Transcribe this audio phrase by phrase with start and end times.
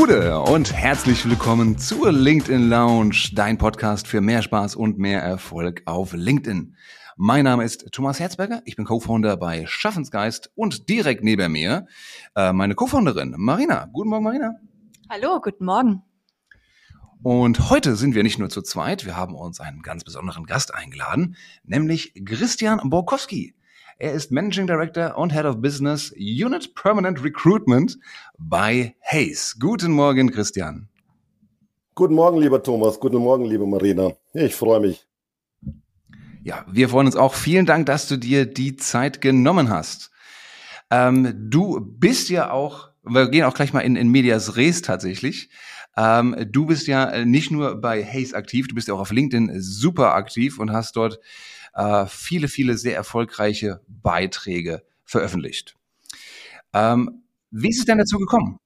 [0.00, 5.82] Gude und herzlich willkommen zur LinkedIn Lounge, dein Podcast für mehr Spaß und mehr Erfolg
[5.84, 6.74] auf LinkedIn.
[7.18, 11.86] Mein Name ist Thomas Herzberger, ich bin Co-Founder bei Schaffensgeist und direkt neben mir
[12.34, 13.90] äh, meine Co-Founderin Marina.
[13.92, 14.54] Guten Morgen, Marina.
[15.10, 16.02] Hallo, guten Morgen.
[17.22, 20.72] Und heute sind wir nicht nur zu zweit, wir haben uns einen ganz besonderen Gast
[20.72, 23.54] eingeladen, nämlich Christian Borkowski.
[24.02, 27.98] Er ist Managing Director und Head of Business Unit Permanent Recruitment
[28.38, 29.58] bei Hayes.
[29.60, 30.88] Guten Morgen, Christian.
[31.94, 32.98] Guten Morgen, lieber Thomas.
[32.98, 34.12] Guten Morgen, liebe Marina.
[34.32, 35.06] Ich freue mich.
[36.42, 37.34] Ja, wir freuen uns auch.
[37.34, 40.10] Vielen Dank, dass du dir die Zeit genommen hast.
[40.90, 45.50] Ähm, du bist ja auch, wir gehen auch gleich mal in, in Medias Res tatsächlich.
[45.98, 49.60] Ähm, du bist ja nicht nur bei Hayes aktiv, du bist ja auch auf LinkedIn
[49.60, 51.20] super aktiv und hast dort
[51.74, 55.76] äh, viele, viele sehr erfolgreiche Beiträge veröffentlicht.
[56.72, 58.58] Ähm, wie ist es denn dazu gekommen?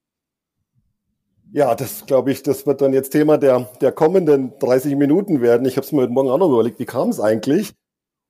[1.52, 5.66] Ja, das glaube ich, das wird dann jetzt Thema der, der kommenden 30 Minuten werden.
[5.66, 7.74] Ich habe es mir heute Morgen auch noch überlegt, wie kam es eigentlich?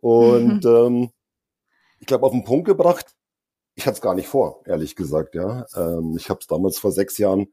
[0.01, 1.11] Und ähm,
[2.01, 3.15] ich glaube, auf den Punkt gebracht,
[3.77, 5.35] ich hatte es gar nicht vor, ehrlich gesagt.
[5.35, 7.49] Ja, ähm, Ich habe es damals vor sechs Jahren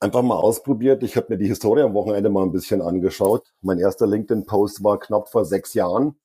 [0.00, 1.02] einfach mal ausprobiert.
[1.02, 3.52] Ich habe mir die Historie am Wochenende mal ein bisschen angeschaut.
[3.62, 6.16] Mein erster LinkedIn-Post war knapp vor sechs Jahren.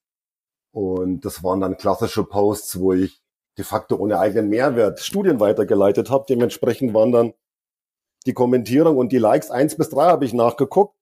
[0.74, 3.22] Und das waren dann klassische Posts, wo ich
[3.58, 6.26] de facto ohne eigenen Mehrwert Studien weitergeleitet habe.
[6.28, 7.34] Dementsprechend waren dann
[8.26, 10.96] die Kommentierung und die Likes eins bis drei habe ich nachgeguckt.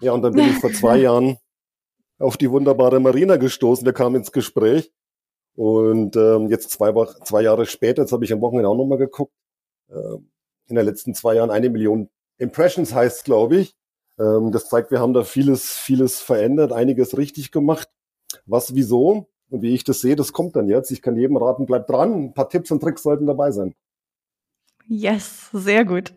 [0.00, 1.38] Ja, und dann bin ich vor zwei Jahren
[2.20, 3.84] auf die wunderbare Marina gestoßen.
[3.84, 4.92] Wir kamen ins Gespräch.
[5.56, 6.92] Und ähm, jetzt zwei,
[7.24, 9.32] zwei Jahre später, jetzt habe ich am Wochenende auch nochmal geguckt,
[9.88, 10.18] äh,
[10.68, 13.76] in den letzten zwei Jahren eine Million Impressions heißt glaube ich.
[14.20, 17.88] Ähm, das zeigt, wir haben da vieles, vieles verändert, einiges richtig gemacht.
[18.48, 20.90] Was, wieso und wie ich das sehe, das kommt dann jetzt.
[20.90, 22.12] Ich kann jedem raten, bleibt dran.
[22.14, 23.74] Ein paar Tipps und Tricks sollten dabei sein.
[24.90, 26.14] Yes, sehr gut.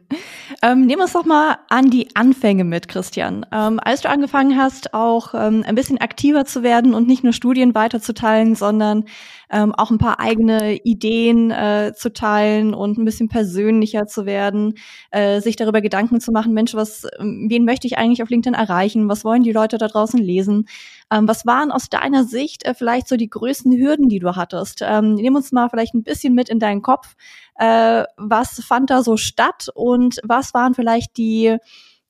[0.61, 3.45] Ähm, nehmen wir uns doch mal an die Anfänge mit, Christian.
[3.51, 7.33] Ähm, als du angefangen hast, auch ähm, ein bisschen aktiver zu werden und nicht nur
[7.33, 9.03] Studien weiterzuteilen, sondern
[9.49, 14.75] ähm, auch ein paar eigene Ideen äh, zu teilen und ein bisschen persönlicher zu werden,
[15.11, 18.53] äh, sich darüber Gedanken zu machen, Mensch, was, ähm, wen möchte ich eigentlich auf LinkedIn
[18.53, 19.09] erreichen?
[19.09, 20.69] Was wollen die Leute da draußen lesen?
[21.11, 24.79] Ähm, was waren aus deiner Sicht äh, vielleicht so die größten Hürden, die du hattest?
[24.81, 27.15] Ähm, nimm uns mal vielleicht ein bisschen mit in deinen Kopf.
[27.55, 31.57] Äh, was fand da so statt und was waren vielleicht die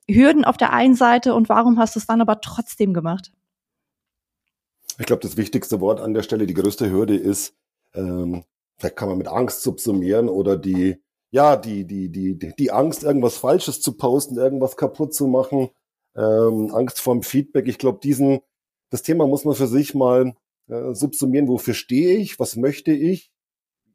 [0.10, 3.32] Hürden auf der einen Seite und warum hast du es dann aber trotzdem gemacht?
[5.00, 7.56] Ich glaube, das wichtigste Wort an der Stelle, die größte Hürde ist,
[7.94, 8.44] ähm,
[8.78, 11.02] vielleicht kann man mit Angst subsumieren oder die,
[11.32, 15.70] ja, die, die, die, die Angst, irgendwas Falsches zu posten, irgendwas kaputt zu machen,
[16.16, 17.68] ähm, Angst vorm Feedback.
[17.68, 18.42] Ich glaube, diesen,
[18.90, 20.36] das Thema muss man für sich mal
[20.68, 21.48] äh, subsumieren.
[21.48, 22.40] Wofür stehe ich?
[22.40, 23.31] Was möchte ich?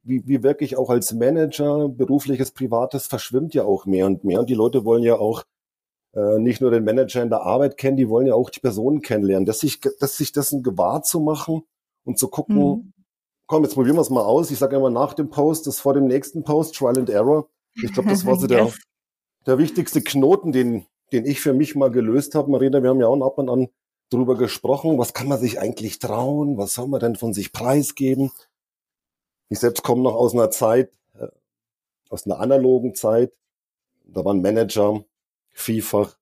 [0.07, 1.89] Wie, wie wirke ich auch als Manager?
[1.89, 4.39] Berufliches, Privates verschwimmt ja auch mehr und mehr.
[4.39, 5.43] Und die Leute wollen ja auch
[6.15, 9.03] äh, nicht nur den Manager in der Arbeit kennen, die wollen ja auch die Personen
[9.03, 9.47] kennenlernen.
[9.47, 11.63] Dass sich, dass sich dessen gewahr zu machen
[12.05, 12.93] und zu gucken, mhm.
[13.47, 14.53] komm, jetzt probieren wir es mal aus.
[14.53, 17.49] Ich sage immer nach dem Post, das vor dem nächsten Post, Trial and Error.
[17.75, 18.79] Ich glaube, das war so der, yes.
[19.45, 22.51] der wichtigste Knoten, den, den ich für mich mal gelöst habe.
[22.51, 23.69] Marina, wir haben ja auch ab und an
[24.11, 24.99] drüber gesprochen.
[24.99, 26.57] Was kann man sich eigentlich trauen?
[26.59, 28.31] Was soll man denn von sich preisgeben?
[29.49, 31.29] Ich selbst komme noch aus einer Zeit, äh,
[32.09, 33.33] aus einer analogen Zeit.
[34.05, 35.05] Da waren Manager,
[35.53, 36.17] vielfach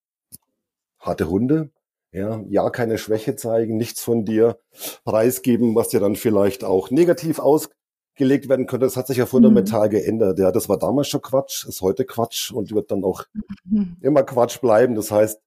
[0.99, 1.71] harte Hunde.
[2.13, 4.61] Ja, ja, keine Schwäche zeigen, nichts von dir
[5.05, 8.87] preisgeben, was dir dann vielleicht auch negativ ausgelegt werden könnte.
[8.87, 9.91] Das hat sich ja fundamental mhm.
[9.91, 10.39] geändert.
[10.39, 13.25] Ja, das war damals schon Quatsch, ist heute Quatsch und wird dann auch
[13.65, 13.97] mhm.
[14.01, 14.95] immer Quatsch bleiben.
[14.95, 15.41] Das heißt,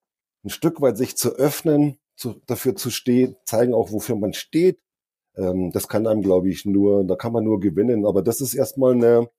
[0.43, 4.79] ein Stück weit sich zu öffnen, zu, dafür zu stehen, zeigen auch, wofür man steht.
[5.37, 8.05] Ähm, das kann einem, glaube ich, nur, da kann man nur gewinnen.
[8.05, 9.29] Aber das ist erstmal eine,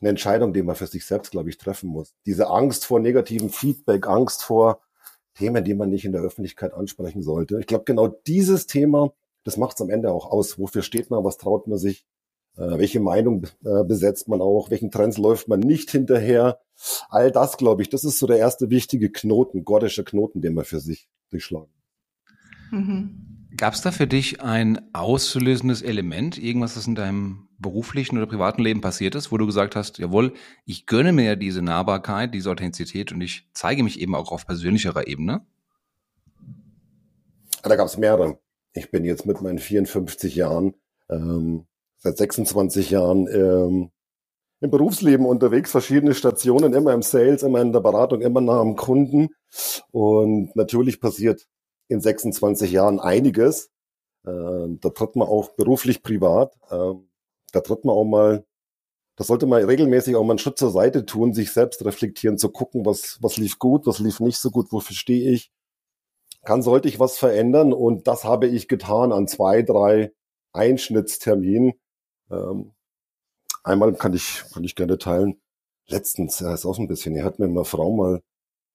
[0.00, 2.14] eine Entscheidung, die man für sich selbst, glaube ich, treffen muss.
[2.26, 4.80] Diese Angst vor negativem Feedback, Angst vor
[5.34, 7.58] Themen, die man nicht in der Öffentlichkeit ansprechen sollte.
[7.60, 9.12] Ich glaube, genau dieses Thema,
[9.44, 10.58] das macht es am Ende auch aus.
[10.58, 12.06] Wofür steht man, was traut man sich,
[12.56, 16.60] äh, welche Meinung äh, besetzt man auch, welchen Trends läuft man nicht hinterher.
[17.08, 20.64] All das, glaube ich, das ist so der erste wichtige Knoten, gordische Knoten, den man
[20.64, 21.72] für sich durchschlagen.
[22.70, 23.35] Mhm.
[23.56, 28.62] Gab es da für dich ein auslösendes Element, irgendwas, das in deinem beruflichen oder privaten
[28.62, 30.34] Leben passiert ist, wo du gesagt hast, jawohl,
[30.66, 35.06] ich gönne mir diese Nahbarkeit, diese Authentizität und ich zeige mich eben auch auf persönlicherer
[35.06, 35.46] Ebene?
[37.62, 38.38] Da gab es mehrere.
[38.72, 40.74] Ich bin jetzt mit meinen 54 Jahren,
[41.08, 41.66] ähm,
[41.98, 43.90] seit 26 Jahren ähm,
[44.60, 48.76] im Berufsleben unterwegs, verschiedene Stationen, immer im Sales, immer in der Beratung, immer nah am
[48.76, 49.28] Kunden.
[49.92, 51.46] Und natürlich passiert
[51.88, 53.70] in 26 Jahren einiges.
[54.26, 54.30] Äh,
[54.80, 56.94] da tritt man auch beruflich, privat, äh,
[57.52, 58.44] da tritt man auch mal
[59.16, 62.50] das sollte man regelmäßig auch mal einen Schritt zur Seite tun, sich selbst reflektieren, zu
[62.50, 65.50] gucken, was, was lief gut, was lief nicht so gut, wofür stehe ich,
[66.44, 70.12] kann, sollte ich was verändern und das habe ich getan an zwei, drei
[70.52, 71.74] Einschnittsterminen.
[72.30, 72.72] Ähm,
[73.64, 75.40] einmal kann ich, kann ich gerne teilen.
[75.88, 78.22] Letztens, ja, ist auch ein bisschen, hier hat mir eine Frau mal,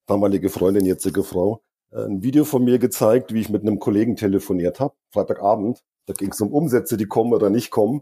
[0.07, 1.61] damalige Freundin, jetzige Frau,
[1.91, 5.83] ein Video von mir gezeigt, wie ich mit einem Kollegen telefoniert habe, Freitagabend.
[6.05, 8.01] Da ging es um Umsätze, die kommen oder nicht kommen.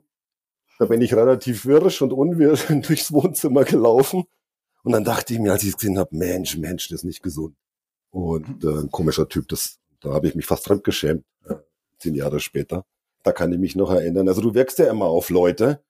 [0.78, 2.56] Da bin ich relativ wirsch und unwirr
[2.88, 4.24] durchs Wohnzimmer gelaufen.
[4.84, 7.22] Und dann dachte ich mir, als ich es gesehen habe, Mensch, Mensch, das ist nicht
[7.22, 7.56] gesund.
[8.12, 11.56] Und äh, ein komischer Typ, das, da habe ich mich fast fremdgeschämt, äh,
[11.98, 12.86] zehn Jahre später.
[13.24, 14.28] Da kann ich mich noch erinnern.
[14.30, 15.84] Also du wirkst ja immer auf Leute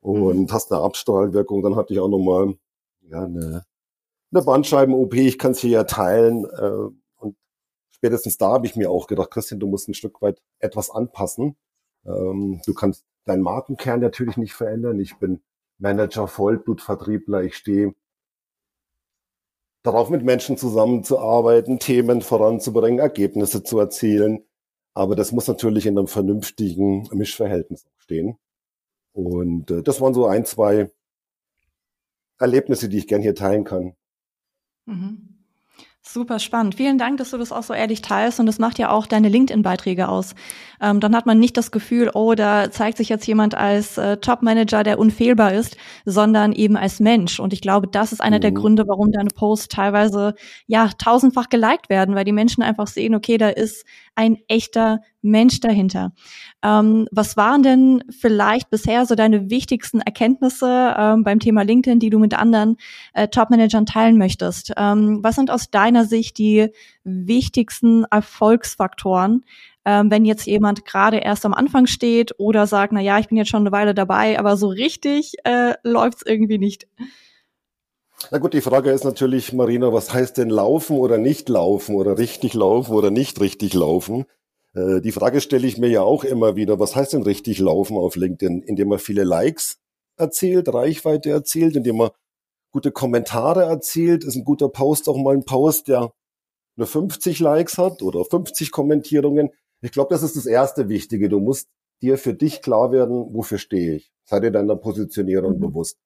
[0.00, 0.52] und mhm.
[0.52, 1.62] hast eine Abstrahlwirkung.
[1.62, 2.54] Dann hatte ich auch noch mal
[3.02, 3.64] ja, eine,
[4.32, 6.44] eine Bandscheiben-OP, ich kann es hier ja teilen.
[6.46, 6.90] Äh,
[8.00, 11.56] spätestens da habe ich mir auch gedacht, Christian, du musst ein Stück weit etwas anpassen.
[12.06, 14.98] Ähm, du kannst deinen Markenkern natürlich nicht verändern.
[14.98, 15.42] Ich bin
[15.78, 17.42] Manager, Vollblutvertriebler.
[17.42, 17.94] Ich stehe
[19.82, 24.46] darauf, mit Menschen zusammenzuarbeiten, Themen voranzubringen, Ergebnisse zu erzielen.
[24.94, 28.38] Aber das muss natürlich in einem vernünftigen Mischverhältnis stehen.
[29.12, 30.90] Und äh, das waren so ein, zwei
[32.38, 33.94] Erlebnisse, die ich gern hier teilen kann.
[34.86, 35.39] Mhm.
[36.12, 36.74] Super spannend.
[36.74, 39.28] Vielen Dank, dass du das auch so ehrlich teilst und das macht ja auch deine
[39.28, 40.34] LinkedIn-Beiträge aus.
[40.80, 44.16] Ähm, dann hat man nicht das Gefühl, oh, da zeigt sich jetzt jemand als äh,
[44.16, 47.38] Top-Manager, der unfehlbar ist, sondern eben als Mensch.
[47.38, 48.40] Und ich glaube, das ist einer mhm.
[48.40, 50.34] der Gründe, warum deine Posts teilweise
[50.66, 53.86] ja tausendfach geliked werden, weil die Menschen einfach sehen, okay, da ist
[54.16, 56.12] ein echter Mensch dahinter.
[56.62, 62.10] Ähm, was waren denn vielleicht bisher so deine wichtigsten Erkenntnisse ähm, beim Thema LinkedIn, die
[62.10, 62.76] du mit anderen
[63.12, 64.72] äh, Top-Managern teilen möchtest?
[64.76, 66.68] Ähm, was sind aus deiner Sicht die
[67.04, 69.44] wichtigsten Erfolgsfaktoren,
[69.84, 73.38] ähm, wenn jetzt jemand gerade erst am Anfang steht oder sagt, na ja, ich bin
[73.38, 76.86] jetzt schon eine Weile dabei, aber so richtig äh, läuft's irgendwie nicht?
[78.30, 82.18] Na gut, die Frage ist natürlich, Marina, was heißt denn laufen oder nicht laufen oder
[82.18, 84.26] richtig laufen oder nicht richtig laufen?
[84.74, 87.96] Äh, die Frage stelle ich mir ja auch immer wieder, was heißt denn richtig laufen
[87.96, 88.62] auf LinkedIn?
[88.62, 89.78] Indem man viele Likes
[90.16, 92.10] erzielt, Reichweite erzielt, indem man
[92.72, 96.12] gute Kommentare erzielt, ist ein guter Post auch mal ein Post, der
[96.76, 99.50] nur 50 Likes hat oder 50 Kommentierungen.
[99.82, 101.28] Ich glaube, das ist das erste Wichtige.
[101.28, 101.68] Du musst
[102.02, 104.12] dir für dich klar werden, wofür stehe ich.
[104.24, 105.60] Sei dir deiner Positionierung mhm.
[105.60, 105.98] bewusst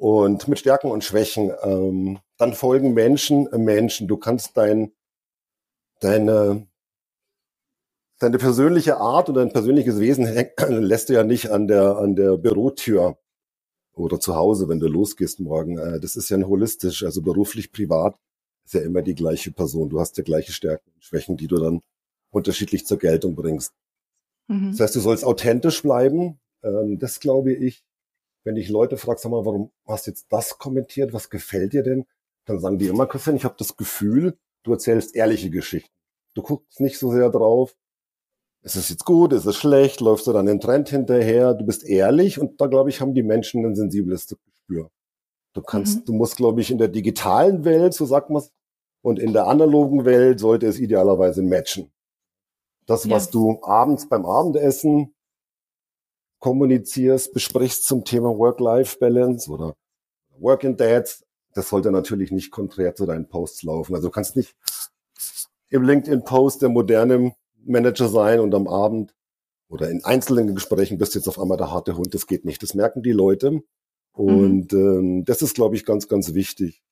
[0.00, 1.52] und mit Stärken und Schwächen.
[1.62, 4.08] Ähm, dann folgen Menschen äh, Menschen.
[4.08, 4.92] Du kannst dein,
[6.00, 6.66] deine,
[8.20, 10.24] deine persönliche Art und dein persönliches Wesen
[10.68, 13.18] lässt du ja nicht an der, an der Bürotür
[13.92, 15.78] oder zu Hause, wenn du losgehst morgen.
[15.78, 18.16] Äh, das ist ja ein holistisch, also beruflich, privat
[18.64, 19.88] ist ja immer die gleiche Person.
[19.88, 21.80] Du hast ja gleiche Stärken und Schwächen, die du dann
[22.30, 23.72] unterschiedlich zur Geltung bringst.
[24.46, 24.70] Mhm.
[24.70, 26.38] Das heißt, du sollst authentisch bleiben.
[26.62, 27.82] Ähm, das glaube ich
[28.44, 31.82] wenn ich Leute frage, sag mal, warum hast du jetzt das kommentiert, was gefällt dir
[31.82, 32.06] denn?
[32.46, 35.90] Dann sagen die immer, Christian, ich habe das Gefühl, du erzählst ehrliche Geschichten.
[36.34, 37.76] Du guckst nicht so sehr drauf,
[38.62, 41.84] ist es jetzt gut, ist es schlecht, läufst du dann den Trend hinterher, du bist
[41.84, 44.90] ehrlich und da, glaube ich, haben die Menschen ein sensibles Gespür.
[45.54, 46.04] Du kannst, mhm.
[46.04, 48.42] du musst, glaube ich, in der digitalen Welt, so sagt man
[49.02, 51.90] und in der analogen Welt sollte es idealerweise matchen.
[52.86, 53.30] Das, was ja.
[53.32, 55.14] du abends beim Abendessen
[56.38, 59.74] kommunizierst, besprichst zum Thema Work-Life-Balance oder
[60.38, 61.24] Working Dads,
[61.54, 63.94] das sollte natürlich nicht konträr zu deinen Posts laufen.
[63.94, 64.54] Also du kannst nicht
[65.68, 69.14] im LinkedIn-Post der moderne Manager sein und am Abend
[69.68, 72.14] oder in einzelnen Gesprächen bist du jetzt auf einmal der harte Hund.
[72.14, 72.62] Das geht nicht.
[72.62, 73.62] Das merken die Leute.
[74.12, 74.78] Und mhm.
[74.78, 76.82] ähm, das ist, glaube ich, ganz, ganz wichtig.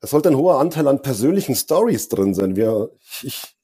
[0.00, 2.54] Es sollte ein hoher Anteil an persönlichen Stories drin sein.
[2.54, 2.90] Wir,
[3.22, 3.56] ich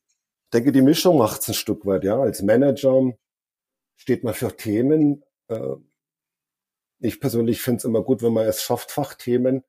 [0.53, 2.19] denke, die Mischung macht es ein Stück weit, ja.
[2.19, 3.13] Als Manager
[3.97, 5.23] steht man für Themen.
[5.49, 5.77] Äh,
[7.01, 9.63] ich persönlich finde es immer gut, wenn man es schafft, Fachthemen,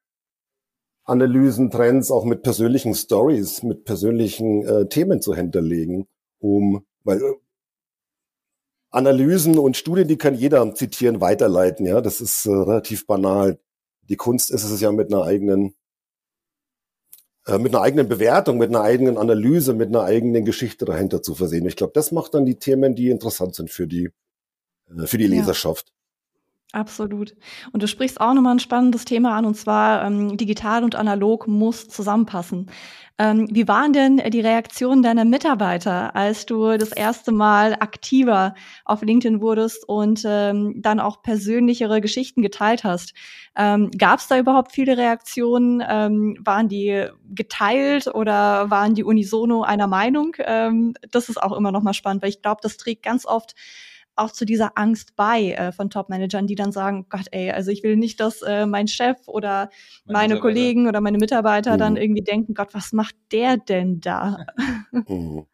[1.06, 6.08] Analysen, Trends auch mit persönlichen Stories, mit persönlichen äh, Themen zu hinterlegen,
[6.40, 7.34] um, weil äh,
[8.90, 13.60] Analysen und Studien, die kann jeder zitieren, weiterleiten, ja, das ist äh, relativ banal.
[14.10, 15.76] Die Kunst ist es ja mit einer eigenen
[17.48, 21.36] äh, mit einer eigenen Bewertung, mit einer eigenen Analyse, mit einer eigenen Geschichte dahinter zu
[21.36, 21.66] versehen.
[21.68, 24.10] Ich glaube, das macht dann die Themen, die interessant sind für die,
[24.90, 25.95] äh, für die Leserschaft.
[26.74, 27.34] Absolut.
[27.72, 31.48] Und du sprichst auch nochmal ein spannendes Thema an, und zwar ähm, digital und analog
[31.48, 32.70] muss zusammenpassen.
[33.18, 39.04] Ähm, wie waren denn die Reaktionen deiner Mitarbeiter, als du das erste Mal aktiver auf
[39.04, 43.14] LinkedIn wurdest und ähm, dann auch persönlichere Geschichten geteilt hast?
[43.56, 45.82] Ähm, Gab es da überhaupt viele Reaktionen?
[45.88, 50.36] Ähm, waren die geteilt oder waren die unisono einer Meinung?
[50.40, 53.56] Ähm, das ist auch immer noch mal spannend, weil ich glaube, das trägt ganz oft
[54.16, 57.84] auch zu dieser Angst bei äh, von Top-Managern, die dann sagen, Gott, ey, also ich
[57.84, 59.70] will nicht, dass äh, mein Chef oder
[60.06, 61.80] meine, meine Kollegen oder meine Mitarbeiter mhm.
[61.80, 64.46] dann irgendwie denken, Gott, was macht der denn da?
[65.08, 65.46] Mhm.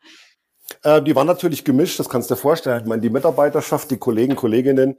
[0.84, 2.82] Äh, die waren natürlich gemischt, das kannst du dir vorstellen.
[2.82, 4.98] Ich meine, die Mitarbeiterschaft, die Kollegen, Kolleginnen,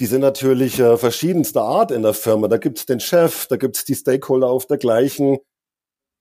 [0.00, 2.48] die sind natürlich äh, verschiedenster Art in der Firma.
[2.48, 5.38] Da gibt's den Chef, da gibt's die Stakeholder auf der gleichen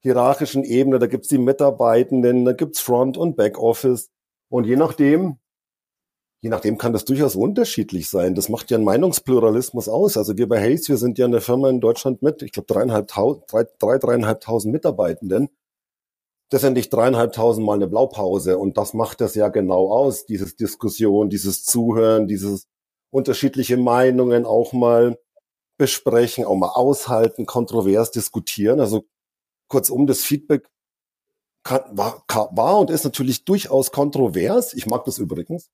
[0.01, 4.09] hierarchischen Ebene, da gibt's die Mitarbeitenden, da gibt's Front- und Backoffice.
[4.49, 5.39] Und je nachdem,
[6.41, 8.35] je nachdem kann das durchaus unterschiedlich sein.
[8.35, 10.17] Das macht ja einen Meinungspluralismus aus.
[10.17, 13.43] Also wir bei Hayes, wir sind ja eine Firma in Deutschland mit, ich glaube, dreieinhalbtausend,
[13.51, 15.49] drei, drei, dreieinhalbtausend Mitarbeitenden.
[16.49, 18.57] Das sind nicht dreieinhalbtausend Mal eine Blaupause.
[18.57, 22.67] Und das macht das ja genau aus, dieses Diskussion, dieses Zuhören, dieses
[23.11, 25.19] unterschiedliche Meinungen auch mal
[25.77, 28.79] besprechen, auch mal aushalten, kontrovers diskutieren.
[28.79, 29.05] Also
[29.67, 30.69] kurzum, das Feedback
[31.63, 34.73] kann, war, war und ist natürlich durchaus kontrovers.
[34.73, 35.69] Ich mag das übrigens.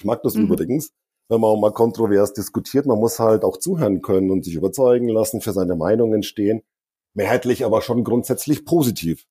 [0.00, 0.44] Ich mag das mhm.
[0.44, 0.92] übrigens,
[1.28, 2.86] wenn man auch mal kontrovers diskutiert.
[2.86, 6.62] Man muss halt auch zuhören können und sich überzeugen lassen, für seine Meinungen stehen.
[7.12, 9.26] Mehrheitlich aber schon grundsätzlich positiv.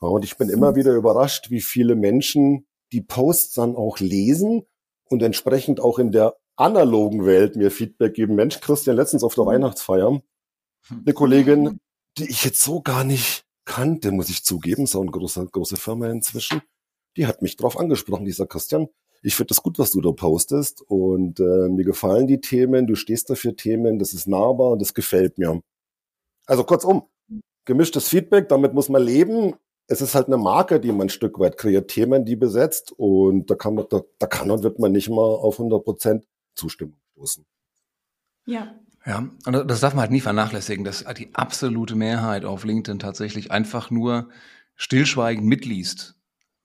[0.00, 0.76] und ich bin immer mhm.
[0.76, 4.64] wieder überrascht, wie viele Menschen die Posts dann auch lesen
[5.04, 8.34] und entsprechend auch in der analogen Welt mir Feedback geben.
[8.34, 9.48] Mensch, Christian, letztens auf der mhm.
[9.48, 10.22] Weihnachtsfeier,
[10.90, 11.80] eine Kollegin,
[12.16, 16.08] die ich jetzt so gar nicht kannte, muss ich zugeben, so eine große, große Firma
[16.08, 16.62] inzwischen,
[17.18, 18.88] die hat mich drauf angesprochen, dieser Christian,
[19.22, 22.94] ich finde das gut, was du da postest und äh, mir gefallen die Themen, du
[22.94, 25.60] stehst dafür Themen, das ist nahbar und das gefällt mir.
[26.46, 27.02] Also kurzum,
[27.64, 29.54] gemischtes Feedback, damit muss man leben.
[29.86, 33.50] Es ist halt eine Marke, die man ein Stück weit kreiert, Themen, die besetzt und
[33.50, 36.98] da kann man, da, da kann und wird man nicht mal auf 100 Prozent Zustimmung
[37.12, 37.44] stoßen.
[38.46, 38.74] Ja.
[39.06, 43.50] Ja, und das darf man halt nie vernachlässigen, dass die absolute Mehrheit auf LinkedIn tatsächlich
[43.50, 44.28] einfach nur
[44.74, 46.16] stillschweigend mitliest.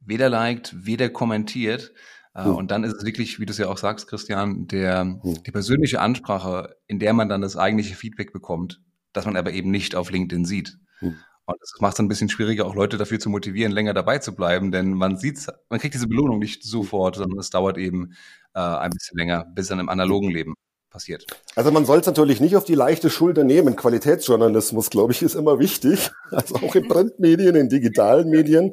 [0.01, 1.93] Weder liked, weder kommentiert.
[2.35, 2.55] Hm.
[2.55, 5.43] Und dann ist es wirklich, wie du es ja auch sagst, Christian, der, hm.
[5.43, 8.81] die persönliche Ansprache, in der man dann das eigentliche Feedback bekommt,
[9.13, 10.77] das man aber eben nicht auf LinkedIn sieht.
[10.99, 11.15] Hm.
[11.45, 14.33] Und das macht es ein bisschen schwieriger, auch Leute dafür zu motivieren, länger dabei zu
[14.33, 18.13] bleiben, denn man sieht, man kriegt diese Belohnung nicht sofort, sondern es dauert eben
[18.55, 20.53] äh, ein bisschen länger, bis dann im analogen Leben
[20.89, 21.25] passiert.
[21.55, 23.75] Also man soll es natürlich nicht auf die leichte Schulter nehmen.
[23.75, 26.11] Qualitätsjournalismus, glaube ich, ist immer wichtig.
[26.31, 28.71] Also auch in Printmedien, in digitalen Medien.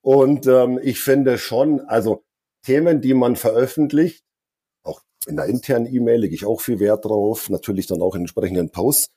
[0.00, 2.24] Und ähm, ich finde schon, also
[2.62, 4.24] Themen, die man veröffentlicht,
[4.82, 8.22] auch in der internen E-Mail lege ich auch viel Wert drauf, natürlich dann auch in
[8.22, 9.10] entsprechenden Posts,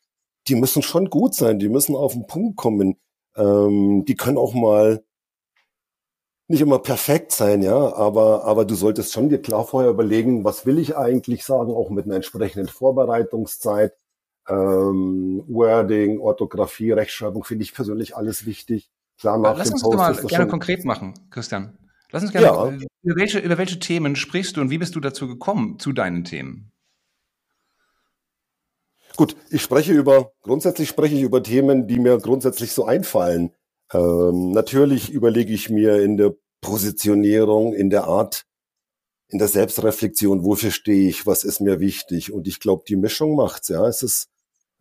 [0.47, 2.97] die müssen schon gut sein, die müssen auf den Punkt kommen.
[3.35, 5.03] Ähm, die können auch mal
[6.47, 10.65] nicht immer perfekt sein, ja, aber, aber du solltest schon dir klar vorher überlegen, was
[10.65, 13.93] will ich eigentlich sagen, auch mit einer entsprechenden Vorbereitungszeit.
[14.47, 18.91] Ähm, Wording, Orthographie, Rechtschreibung finde ich persönlich alles wichtig.
[19.17, 21.77] Klar, nach Lass uns Post mal gerne konkret machen, Christian.
[22.13, 22.67] Lass uns gerne, ja.
[23.01, 26.23] über, welche, über welche Themen sprichst du und wie bist du dazu gekommen, zu deinen
[26.23, 26.71] Themen?
[29.15, 33.51] Gut, ich spreche über, grundsätzlich spreche ich über Themen, die mir grundsätzlich so einfallen.
[33.91, 38.45] Ähm, natürlich überlege ich mir in der Positionierung, in der Art,
[39.29, 42.31] in der Selbstreflexion, wofür stehe ich, was ist mir wichtig.
[42.31, 43.69] Und ich glaube, die Mischung macht's.
[43.69, 44.29] Ja, es ist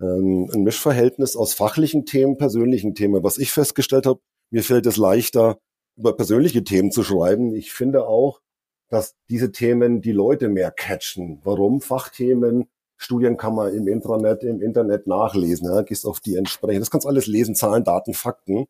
[0.03, 3.25] ähm, ein Mischverhältnis aus fachlichen Themen, persönlichen Themen.
[3.25, 4.21] Was ich festgestellt habe,
[4.51, 5.59] mir fällt es leichter,
[5.97, 7.55] über persönliche Themen zu schreiben.
[7.55, 8.41] Ich finde auch,
[8.89, 11.41] dass diese Themen die Leute mehr catchen.
[11.45, 11.81] Warum?
[11.81, 15.69] Fachthemen, Studien kann man im Intranet, im Internet nachlesen.
[15.69, 18.67] Ja, gehst auf die entsprechenden, das kannst alles lesen, Zahlen, Daten, Fakten.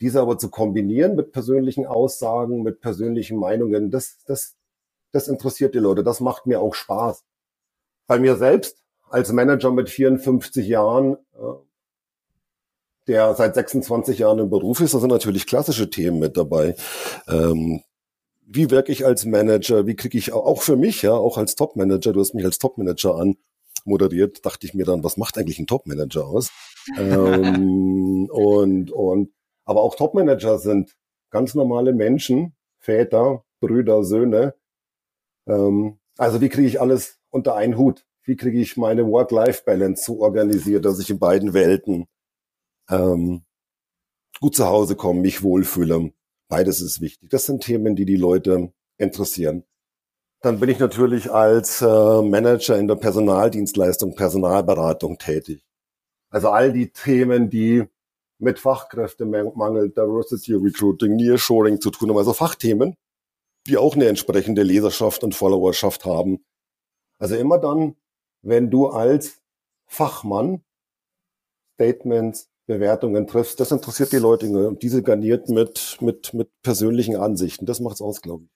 [0.00, 4.56] Diese aber zu kombinieren mit persönlichen Aussagen, mit persönlichen Meinungen, das, das,
[5.12, 6.02] das interessiert die Leute.
[6.02, 7.24] Das macht mir auch Spaß.
[8.06, 11.52] Bei mir selbst als Manager mit 54 Jahren, äh,
[13.06, 16.76] der seit 26 Jahren im Beruf ist, da sind natürlich klassische Themen mit dabei.
[17.28, 17.82] Ähm,
[18.46, 19.86] wie wirke ich als Manager?
[19.86, 23.14] Wie kriege ich auch für mich, ja, auch als Top-Manager, du hast mich als Top-Manager
[23.14, 23.36] an
[23.84, 26.50] moderiert, dachte ich mir dann, was macht eigentlich ein Top-Manager aus?
[26.98, 29.30] ähm, und, und
[29.64, 30.96] aber auch Topmanager sind
[31.30, 34.54] ganz normale Menschen, Väter, Brüder, Söhne.
[35.46, 38.04] Ähm, also wie kriege ich alles unter einen Hut?
[38.24, 42.06] Wie kriege ich meine Work-Life-Balance so organisiert, dass ich in beiden Welten
[42.90, 43.42] ähm,
[44.40, 46.12] gut zu Hause komme, mich wohlfühle?
[46.48, 47.30] Beides ist wichtig.
[47.30, 49.64] Das sind Themen, die die Leute interessieren.
[50.42, 55.64] Dann bin ich natürlich als äh, Manager in der Personaldienstleistung, Personalberatung tätig.
[56.30, 57.84] Also all die Themen, die
[58.38, 62.96] mit Fachkräftemangel, Diversity Recruiting, Nearshoring zu tun haben, also Fachthemen,
[63.66, 66.42] die auch eine entsprechende Leserschaft und Followerschaft haben.
[67.18, 67.96] Also immer dann,
[68.42, 69.42] wenn du als
[69.86, 70.64] Fachmann
[71.74, 77.66] Statements, Bewertungen triffst, das interessiert die Leute und diese garniert mit, mit, mit persönlichen Ansichten.
[77.66, 78.50] Das macht's aus, glaube ich.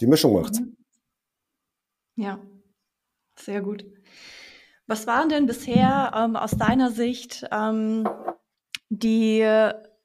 [0.00, 0.60] Die Mischung macht's.
[0.60, 0.76] Mhm.
[2.16, 2.38] Ja,
[3.36, 3.84] sehr gut.
[4.86, 8.08] Was waren denn bisher ähm, aus deiner Sicht ähm,
[8.90, 9.46] die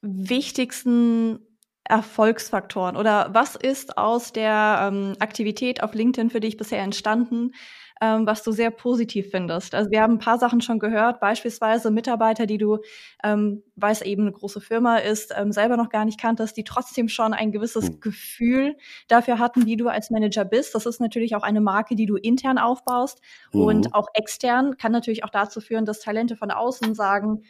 [0.01, 1.39] wichtigsten
[1.83, 7.51] Erfolgsfaktoren oder was ist aus der ähm, Aktivität auf LinkedIn für dich bisher entstanden,
[8.01, 9.75] ähm, was du sehr positiv findest.
[9.75, 12.79] Also wir haben ein paar Sachen schon gehört, beispielsweise Mitarbeiter, die du,
[13.23, 16.63] ähm, weil es eben eine große Firma ist, ähm, selber noch gar nicht kanntest, die
[16.63, 17.99] trotzdem schon ein gewisses mhm.
[17.99, 18.75] Gefühl
[19.07, 20.75] dafür hatten, wie du als Manager bist.
[20.75, 23.21] Das ist natürlich auch eine Marke, die du intern aufbaust
[23.53, 23.61] mhm.
[23.61, 27.43] und auch extern kann natürlich auch dazu führen, dass Talente von außen sagen,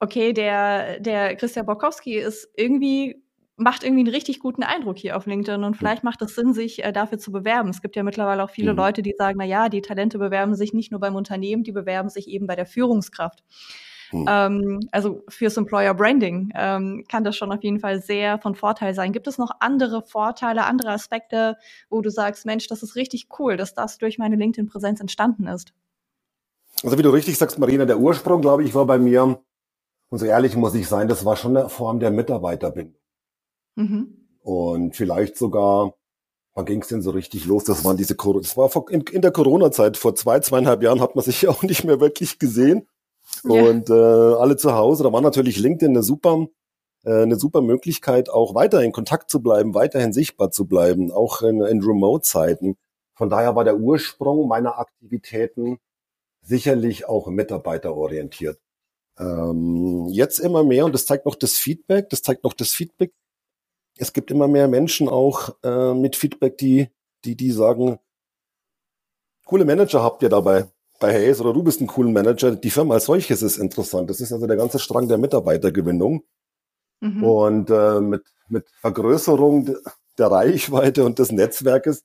[0.00, 3.23] okay, der, der Christian Borkowski ist irgendwie
[3.56, 6.84] macht irgendwie einen richtig guten Eindruck hier auf LinkedIn und vielleicht macht es Sinn, sich
[6.84, 7.70] äh, dafür zu bewerben.
[7.70, 8.78] Es gibt ja mittlerweile auch viele mhm.
[8.78, 12.08] Leute, die sagen, na ja, die Talente bewerben sich nicht nur beim Unternehmen, die bewerben
[12.08, 13.44] sich eben bei der Führungskraft.
[14.12, 14.26] Mhm.
[14.28, 18.94] Ähm, also fürs Employer Branding ähm, kann das schon auf jeden Fall sehr von Vorteil
[18.94, 19.12] sein.
[19.12, 21.56] Gibt es noch andere Vorteile, andere Aspekte,
[21.90, 25.72] wo du sagst, Mensch, das ist richtig cool, dass das durch meine LinkedIn-Präsenz entstanden ist?
[26.82, 29.40] Also wie du richtig sagst, Marina, der Ursprung, glaube ich, war bei mir,
[30.10, 33.03] und so ehrlich muss ich sein, das war schon eine Form der Mitarbeiterbindung.
[33.76, 34.26] Mhm.
[34.42, 35.94] Und vielleicht sogar,
[36.54, 37.64] wann ging es denn so richtig los?
[37.64, 41.00] Das waren diese Corona, das war vor, in, in der Corona-Zeit, vor zwei, zweieinhalb Jahren
[41.00, 42.86] hat man sich ja auch nicht mehr wirklich gesehen.
[43.42, 43.62] Ja.
[43.62, 46.46] Und äh, alle zu Hause, da war natürlich LinkedIn eine super,
[47.04, 51.42] äh, eine super Möglichkeit, auch weiter in Kontakt zu bleiben, weiterhin sichtbar zu bleiben, auch
[51.42, 52.76] in, in Remote-Zeiten.
[53.14, 55.78] Von daher war der Ursprung meiner Aktivitäten
[56.42, 58.58] sicherlich auch mitarbeiterorientiert.
[59.18, 63.12] Ähm, jetzt immer mehr, und das zeigt noch das Feedback, das zeigt noch das Feedback,
[63.96, 66.88] es gibt immer mehr Menschen auch äh, mit Feedback, die,
[67.24, 67.98] die, die sagen,
[69.44, 70.66] coole Manager habt ihr dabei
[71.00, 72.52] bei Hayes oder du bist ein cooler Manager.
[72.52, 74.08] Die Firma als solches ist interessant.
[74.10, 76.24] Das ist also der ganze Strang der Mitarbeitergewinnung.
[77.00, 77.24] Mhm.
[77.24, 79.76] Und äh, mit, mit Vergrößerung
[80.18, 82.04] der Reichweite und des Netzwerkes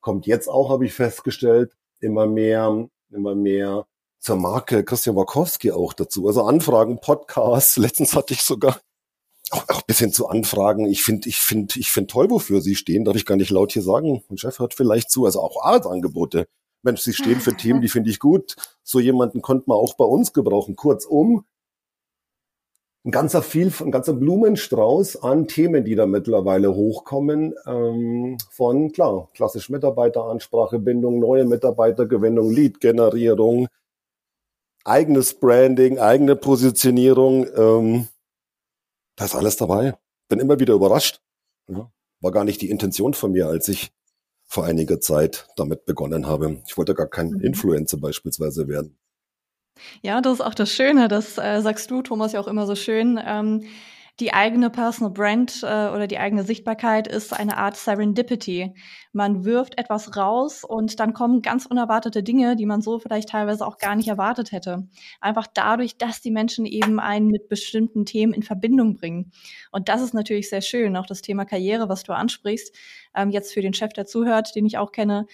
[0.00, 3.86] kommt jetzt auch, habe ich festgestellt, immer mehr, immer mehr
[4.18, 6.26] zur Marke Christian Wachowski auch dazu.
[6.26, 7.76] Also Anfragen, Podcasts.
[7.78, 8.80] Letztens hatte ich sogar
[9.52, 10.86] auch, auch bis hin zu Anfragen.
[10.86, 13.04] Ich finde, ich finde, ich finde toll, wofür sie stehen.
[13.04, 14.22] Darf ich gar nicht laut hier sagen.
[14.28, 15.24] Mein Chef hört vielleicht zu.
[15.24, 16.46] Also auch Arbeitsangebote.
[16.82, 18.56] Mensch, sie stehen für Themen, die finde ich gut.
[18.82, 20.76] So jemanden konnte man auch bei uns gebrauchen.
[20.76, 21.44] Kurzum,
[23.04, 29.28] ein ganzer viel, ein ganzer Blumenstrauß an Themen, die da mittlerweile hochkommen, ähm, von klar,
[29.34, 33.66] klassisch Mitarbeiteransprache, Bindung, neue Mitarbeitergewinnung, Lead-Generierung,
[34.84, 37.46] eigenes Branding, eigene Positionierung.
[37.56, 38.08] Ähm,
[39.16, 39.96] da ist alles dabei.
[40.28, 41.20] Bin immer wieder überrascht.
[41.68, 43.92] Ja, war gar nicht die Intention von mir, als ich
[44.46, 46.62] vor einiger Zeit damit begonnen habe.
[46.66, 47.40] Ich wollte gar kein mhm.
[47.40, 48.98] Influencer beispielsweise werden.
[50.02, 52.74] Ja, das ist auch das Schöne, das äh, sagst du, Thomas, ja auch immer so
[52.74, 53.18] schön.
[53.24, 53.64] Ähm,
[54.20, 58.74] die eigene Personal Brand äh, oder die eigene Sichtbarkeit ist eine Art Serendipity.
[59.12, 63.66] Man wirft etwas raus und dann kommen ganz unerwartete Dinge, die man so vielleicht teilweise
[63.66, 64.86] auch gar nicht erwartet hätte.
[65.20, 69.32] Einfach dadurch, dass die Menschen eben einen mit bestimmten Themen in Verbindung bringen.
[69.70, 70.96] Und das ist natürlich sehr schön.
[70.96, 72.76] Auch das Thema Karriere, was du ansprichst,
[73.14, 75.26] ähm, jetzt für den Chef, der zuhört, den ich auch kenne,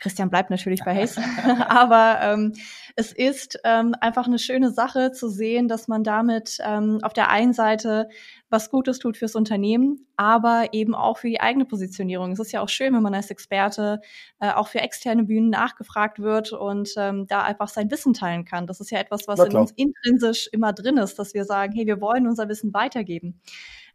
[0.00, 1.16] Christian bleibt natürlich bei Hayes,
[1.68, 2.52] aber ähm,
[2.96, 7.30] es ist ähm, einfach eine schöne Sache zu sehen, dass man damit ähm, auf der
[7.30, 8.08] einen Seite
[8.48, 12.32] was Gutes tut fürs Unternehmen, aber eben auch für die eigene Positionierung.
[12.32, 14.00] Es ist ja auch schön, wenn man als Experte
[14.40, 18.66] äh, auch für externe Bühnen nachgefragt wird und ähm, da einfach sein Wissen teilen kann.
[18.66, 21.86] Das ist ja etwas, was in uns intrinsisch immer drin ist, dass wir sagen, hey,
[21.86, 23.40] wir wollen unser Wissen weitergeben.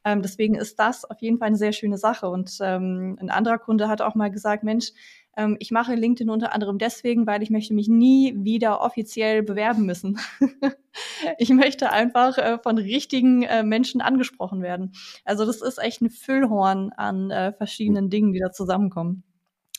[0.05, 2.29] Ähm, deswegen ist das auf jeden Fall eine sehr schöne Sache.
[2.29, 4.91] Und ähm, ein anderer Kunde hat auch mal gesagt, Mensch,
[5.35, 9.85] ähm, ich mache LinkedIn unter anderem deswegen, weil ich möchte mich nie wieder offiziell bewerben
[9.85, 10.19] müssen.
[11.37, 14.93] ich möchte einfach äh, von richtigen äh, Menschen angesprochen werden.
[15.23, 19.23] Also das ist echt ein Füllhorn an äh, verschiedenen Dingen, die da zusammenkommen.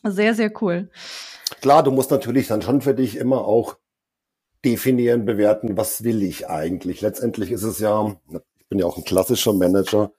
[0.05, 0.91] Sehr, sehr cool.
[1.61, 3.77] Klar, du musst natürlich dann schon für dich immer auch
[4.65, 7.01] definieren, bewerten, was will ich eigentlich.
[7.01, 8.17] Letztendlich ist es ja,
[8.59, 10.13] ich bin ja auch ein klassischer Manager,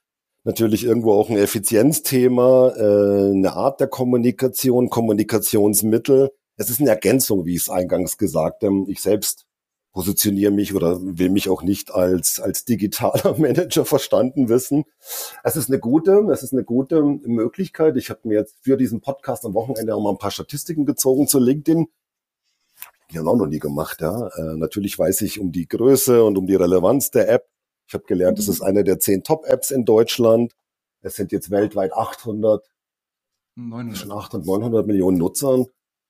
[0.48, 6.32] natürlich irgendwo auch ein Effizienzthema, äh, eine Art der Kommunikation, Kommunikationsmittel.
[6.56, 8.86] Es ist eine Ergänzung, wie ich es eingangs gesagt habe.
[8.88, 9.46] Ich selbst
[9.92, 14.86] positioniere mich oder will mich auch nicht als, als digitaler Manager verstanden wissen.
[15.44, 17.98] Es ist eine gute, es ist eine gute Möglichkeit.
[17.98, 21.28] Ich habe mir jetzt für diesen Podcast am Wochenende auch mal ein paar Statistiken gezogen
[21.28, 21.88] zu LinkedIn.
[23.12, 24.28] Die haben auch noch nie gemacht, ja.
[24.28, 27.50] Äh, natürlich weiß ich um die Größe und um die Relevanz der App.
[27.88, 30.54] Ich habe gelernt, es ist eine der zehn Top-Apps in Deutschland.
[31.02, 32.70] Es sind jetzt weltweit 800,
[33.56, 33.96] 900.
[33.96, 35.68] zwischen 800 und 900 Millionen Nutzern.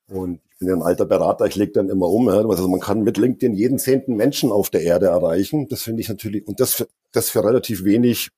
[0.09, 2.29] Und ich bin ja ein alter Berater, ich lege dann immer um.
[2.29, 5.67] Also man kann mit LinkedIn jeden zehnten Menschen auf der Erde erreichen.
[5.67, 8.29] Das finde ich natürlich, und das für, das für relativ wenig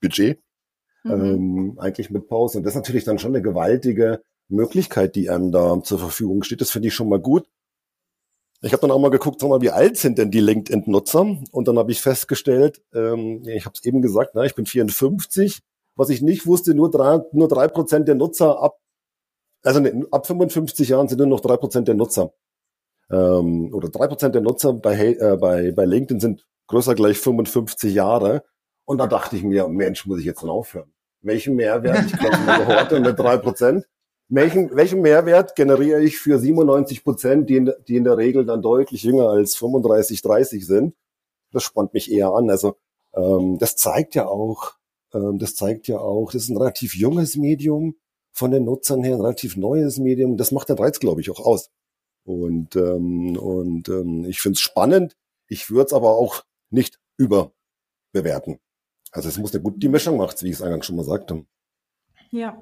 [0.00, 0.40] Budget,
[1.04, 1.10] mhm.
[1.10, 2.58] ähm, eigentlich mit Pause.
[2.58, 6.60] Und das ist natürlich dann schon eine gewaltige Möglichkeit, die einem da zur Verfügung steht.
[6.60, 7.48] Das finde ich schon mal gut.
[8.62, 11.36] Ich habe dann auch mal geguckt, sag mal, wie alt sind denn die LinkedIn-Nutzer?
[11.52, 15.60] Und dann habe ich festgestellt, ähm, ich habe es eben gesagt, na, ich bin 54.
[15.94, 18.78] Was ich nicht wusste, nur drei, nur drei Prozent der Nutzer ab,
[19.62, 22.32] also ne, ab 55 Jahren sind nur noch drei Prozent der Nutzer.
[23.10, 27.94] Ähm, oder drei Prozent der Nutzer bei, äh, bei, bei LinkedIn sind größer gleich 55
[27.94, 28.44] Jahre.
[28.84, 30.92] Und da dachte ich mir, Mensch, muss ich jetzt dann aufhören?
[31.22, 32.06] Welchen Mehrwert?
[32.06, 33.86] Ich glaube, Horte mit drei Prozent.
[34.28, 38.60] Welchen, welchen Mehrwert generiere ich für 97 Prozent, die in, die in der Regel dann
[38.60, 40.94] deutlich jünger als 35, 30 sind?
[41.52, 42.50] Das spannt mich eher an.
[42.50, 42.76] Also
[43.14, 44.72] ähm, das zeigt ja auch,
[45.14, 47.94] ähm, das zeigt ja auch, das ist ein relativ junges Medium
[48.32, 50.36] von den Nutzern her, ein relativ neues Medium.
[50.36, 51.70] Das macht den Reiz, glaube ich, auch aus.
[52.24, 55.16] Und ähm, und ähm, ich finde es spannend.
[55.46, 58.58] Ich würde es aber auch nicht überbewerten.
[59.12, 61.46] Also es muss eine gute die Mischung macht, wie ich es eingangs schon mal sagte.
[62.32, 62.60] Ja,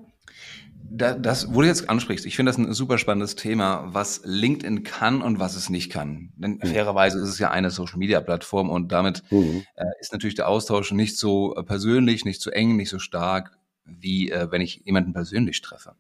[0.91, 4.85] da, das, wo du jetzt ansprichst, ich finde das ein super spannendes Thema, was LinkedIn
[4.85, 6.33] kann und was es nicht kann.
[6.37, 6.67] Denn mhm.
[6.67, 9.65] fairerweise ist es ja eine Social-Media-Plattform und damit mhm.
[9.77, 13.59] äh, ist natürlich der Austausch nicht so äh, persönlich, nicht so eng, nicht so stark,
[13.85, 15.95] wie äh, wenn ich jemanden persönlich treffe.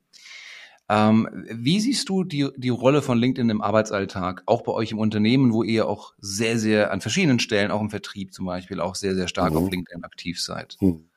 [0.90, 4.98] Ähm, wie siehst du die, die Rolle von LinkedIn im Arbeitsalltag, auch bei euch im
[4.98, 8.94] Unternehmen, wo ihr auch sehr, sehr an verschiedenen Stellen, auch im Vertrieb zum Beispiel, auch
[8.94, 9.56] sehr, sehr stark mhm.
[9.56, 10.76] auf LinkedIn aktiv seid?
[10.80, 11.08] Mhm.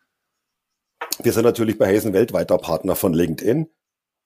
[1.23, 3.67] Wir sind natürlich bei Hazen weltweiter Partner von LinkedIn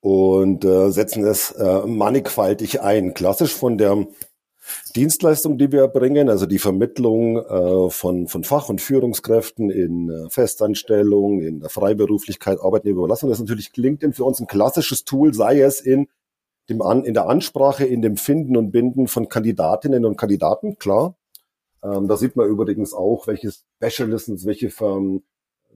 [0.01, 3.13] und äh, setzen es äh, mannigfaltig ein.
[3.13, 4.08] Klassisch von der
[4.95, 10.30] Dienstleistung, die wir bringen, also die Vermittlung äh, von, von Fach- und Führungskräften in äh,
[10.30, 15.80] Festanstellung, in der Freiberuflichkeit, Arbeitnehmerüberlassung, ist natürlich LinkedIn für uns ein klassisches Tool, sei es
[15.80, 16.08] in
[16.69, 21.15] dem An in der Ansprache, in dem Finden und Binden von Kandidatinnen und Kandidaten, klar.
[21.84, 25.23] Ähm, da sieht man übrigens auch, welche Specialisms, welche Firmen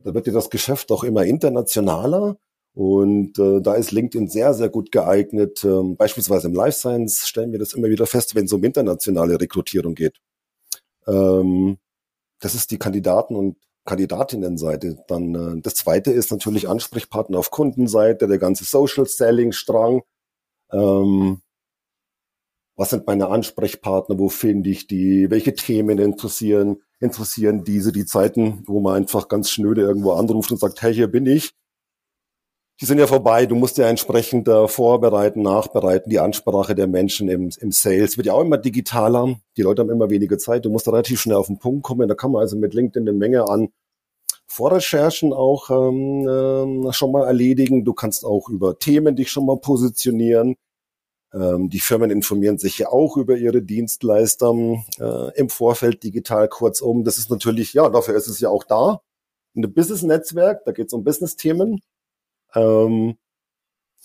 [0.05, 2.37] da wird ja das Geschäft auch immer internationaler.
[2.73, 5.63] Und äh, da ist LinkedIn sehr, sehr gut geeignet.
[5.63, 9.39] Ähm, beispielsweise im Life Science stellen wir das immer wieder fest, wenn es um internationale
[9.41, 10.19] Rekrutierung geht.
[11.07, 11.77] Ähm,
[12.39, 15.03] das ist die Kandidaten- und Kandidatinnenseite.
[15.07, 20.03] Dann äh, das zweite ist natürlich Ansprechpartner auf Kundenseite, der ganze Social Selling Strang.
[20.71, 21.41] Ähm,
[22.75, 24.19] was sind meine Ansprechpartner?
[24.19, 25.29] Wo finde ich die?
[25.29, 26.77] Welche Themen interessieren?
[26.99, 31.07] interessieren diese die Zeiten, wo man einfach ganz schnöde irgendwo anruft und sagt, hey, hier
[31.07, 31.51] bin ich.
[32.81, 33.45] Die sind ja vorbei.
[33.45, 36.09] Du musst ja entsprechend äh, vorbereiten, nachbereiten.
[36.09, 39.39] Die Ansprache der Menschen im, im Sales wird ja auch immer digitaler.
[39.55, 40.65] Die Leute haben immer weniger Zeit.
[40.65, 42.09] Du musst relativ schnell auf den Punkt kommen.
[42.09, 43.69] Da kann man also mit LinkedIn eine Menge an
[44.47, 47.85] Vorrecherchen auch ähm, äh, schon mal erledigen.
[47.85, 50.55] Du kannst auch über Themen dich schon mal positionieren.
[51.35, 54.53] Ähm, die Firmen informieren sich ja auch über ihre Dienstleister
[54.99, 57.03] äh, im Vorfeld digital kurzum.
[57.03, 59.01] Das ist natürlich, ja, dafür ist es ja auch da.
[59.55, 61.81] Ein Business-Netzwerk, da geht es um Business-Themen.
[62.53, 63.17] Ähm,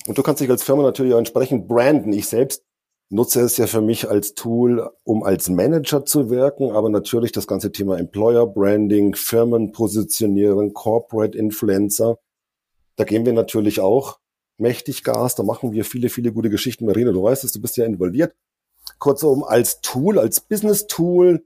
[0.07, 2.13] und du kannst dich als Firma natürlich auch entsprechend branden.
[2.13, 2.65] Ich selbst
[3.11, 7.47] nutze es ja für mich als Tool, um als Manager zu wirken, aber natürlich das
[7.47, 12.19] ganze Thema Employer Branding, Firmenpositionierung, Corporate Influencer,
[12.97, 14.20] da gehen wir natürlich auch
[14.61, 15.35] mächtig Gas.
[15.35, 16.87] Da machen wir viele, viele gute Geschichten.
[16.87, 18.35] Marina, du weißt es, du bist ja involviert.
[18.99, 21.45] Kurzum, als Tool, als Business-Tool,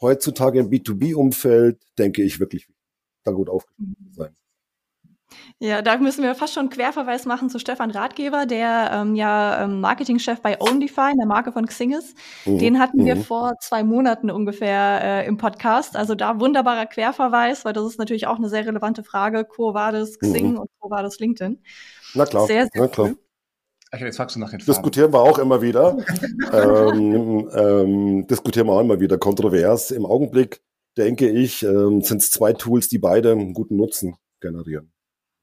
[0.00, 2.68] heutzutage im B2B-Umfeld, denke ich wirklich,
[3.24, 4.34] da gut aufgestellt zu sein.
[5.58, 9.64] Ja, da müssen wir fast schon einen Querverweis machen zu Stefan Ratgeber, der ähm, ja
[9.64, 12.14] ähm, Marketingchef bei OnlyFine, der Marke von Xingis.
[12.46, 12.58] Mhm.
[12.58, 13.24] Den hatten wir mhm.
[13.24, 15.96] vor zwei Monaten ungefähr äh, im Podcast.
[15.96, 19.44] Also da wunderbarer Querverweis, weil das ist natürlich auch eine sehr relevante Frage.
[19.44, 20.58] Quo war das Xing mhm.
[20.58, 21.62] und Quo war das LinkedIn?
[22.14, 23.08] Na klar, sehr, sehr na klar.
[23.08, 23.18] Cool.
[23.92, 24.72] Ach, jetzt fragst du nach den Farben.
[24.72, 25.96] Diskutieren wir auch immer wieder.
[26.52, 29.90] ähm, ähm, diskutieren wir auch immer wieder kontrovers.
[29.90, 30.62] Im Augenblick,
[30.96, 34.92] denke ich, ähm, sind es zwei Tools, die beide einen guten Nutzen generieren.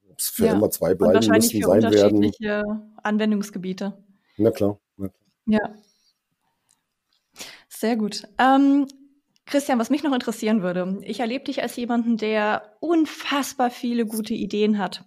[0.08, 0.54] Ob es für ja.
[0.54, 2.16] immer zwei bleiben müssen, sein werden.
[2.16, 2.64] unterschiedliche
[3.02, 3.98] Anwendungsgebiete.
[4.38, 5.20] Na klar, na klar.
[5.46, 5.74] Ja.
[7.68, 8.26] Sehr gut.
[8.38, 8.86] Ähm,
[9.48, 14.34] Christian, was mich noch interessieren würde, ich erlebe dich als jemanden, der unfassbar viele gute
[14.34, 15.04] Ideen hat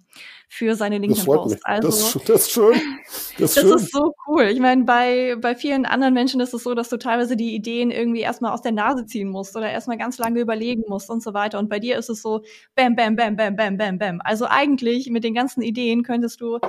[0.49, 1.63] für seine LinkedIn-Posts.
[1.63, 2.73] Also, das, das, ist schön.
[3.08, 3.73] Das, ist, das schön.
[3.75, 4.43] ist so cool.
[4.43, 7.91] Ich meine, bei, bei vielen anderen Menschen ist es so, dass du teilweise die Ideen
[7.91, 11.34] irgendwie erstmal aus der Nase ziehen musst oder erstmal ganz lange überlegen musst und so
[11.34, 11.58] weiter.
[11.58, 12.41] Und bei dir ist es so,
[12.75, 14.21] bam, bam, bam, bam, bam, bam, bam.
[14.23, 16.60] Also eigentlich mit den ganzen Ideen könntest du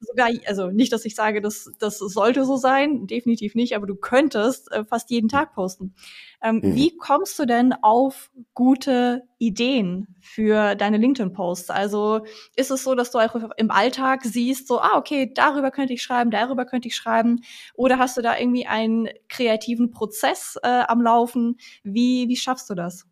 [0.00, 3.94] sogar, also nicht, dass ich sage, das, das sollte so sein, definitiv nicht, aber du
[3.94, 5.94] könntest äh, fast jeden Tag posten.
[6.42, 6.74] Ähm, mhm.
[6.74, 11.70] Wie kommst du denn auf gute Ideen für deine LinkedIn-Posts?
[11.70, 12.20] Also
[12.56, 16.02] ist es so, dass du auch im Alltag siehst, so, ah, okay, darüber könnte ich
[16.02, 17.40] schreiben, darüber könnte ich schreiben,
[17.74, 21.56] oder hast du da irgendwie einen kreativen Prozess äh, am Laufen?
[21.82, 23.06] Wie, wie schaffst du das?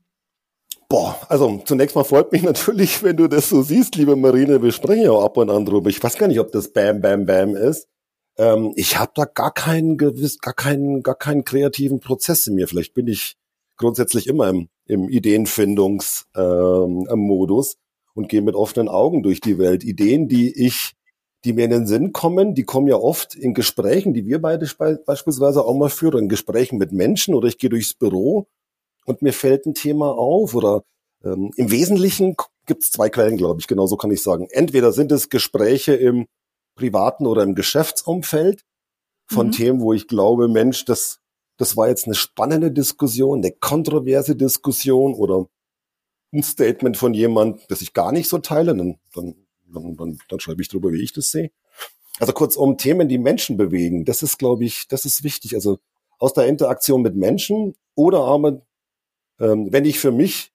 [0.89, 4.63] Boah, also zunächst mal freut mich natürlich, wenn du das so siehst, liebe Marine.
[4.63, 5.91] Wir sprechen ja auch ab und an drüber.
[5.91, 7.89] Ich weiß gar nicht, ob das Bam Bam Bam ist.
[8.37, 12.69] Ähm, ich habe da gar keinen gewiss, gar keinen, gar keinen kreativen Prozess in mir.
[12.69, 13.37] Vielleicht bin ich
[13.77, 17.81] grundsätzlich immer im, im Ideenfindungsmodus ähm,
[18.15, 19.85] und gehe mit offenen Augen durch die Welt.
[19.85, 20.93] Ideen, die ich,
[21.45, 24.67] die mir in den Sinn kommen, die kommen ja oft in Gesprächen, die wir beide
[25.07, 28.47] beispielsweise auch mal führen, in Gesprächen mit Menschen oder ich gehe durchs Büro
[29.05, 30.85] und mir fällt ein Thema auf oder
[31.25, 32.37] ähm, im Wesentlichen
[32.67, 34.49] gibt es zwei Quellen, glaube ich, genau so kann ich sagen.
[34.51, 36.27] Entweder sind es Gespräche im
[36.75, 38.65] privaten oder im Geschäftsumfeld
[39.27, 39.53] von mhm.
[39.53, 41.21] Themen, wo ich glaube, Mensch, das,
[41.57, 45.47] das war jetzt eine spannende Diskussion, eine kontroverse Diskussion oder
[46.33, 49.35] ein Statement von jemand, das ich gar nicht so teile, dann, dann,
[49.67, 51.51] dann, dann, dann schreibe ich drüber, wie ich das sehe.
[52.19, 55.55] Also kurzum, Themen, die Menschen bewegen, das ist, glaube ich, das ist wichtig.
[55.55, 55.79] Also
[56.19, 58.63] aus der Interaktion mit Menschen oder aber,
[59.41, 60.53] ähm, wenn ich für mich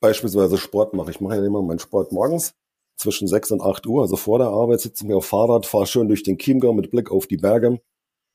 [0.00, 2.54] beispielsweise Sport mache, ich mache ja immer meinen Sport morgens,
[2.96, 5.86] zwischen sechs und acht Uhr, also vor der Arbeit, sitze ich mir auf Fahrrad, fahre
[5.86, 7.80] schön durch den Chiemgau mit Blick auf die Berge.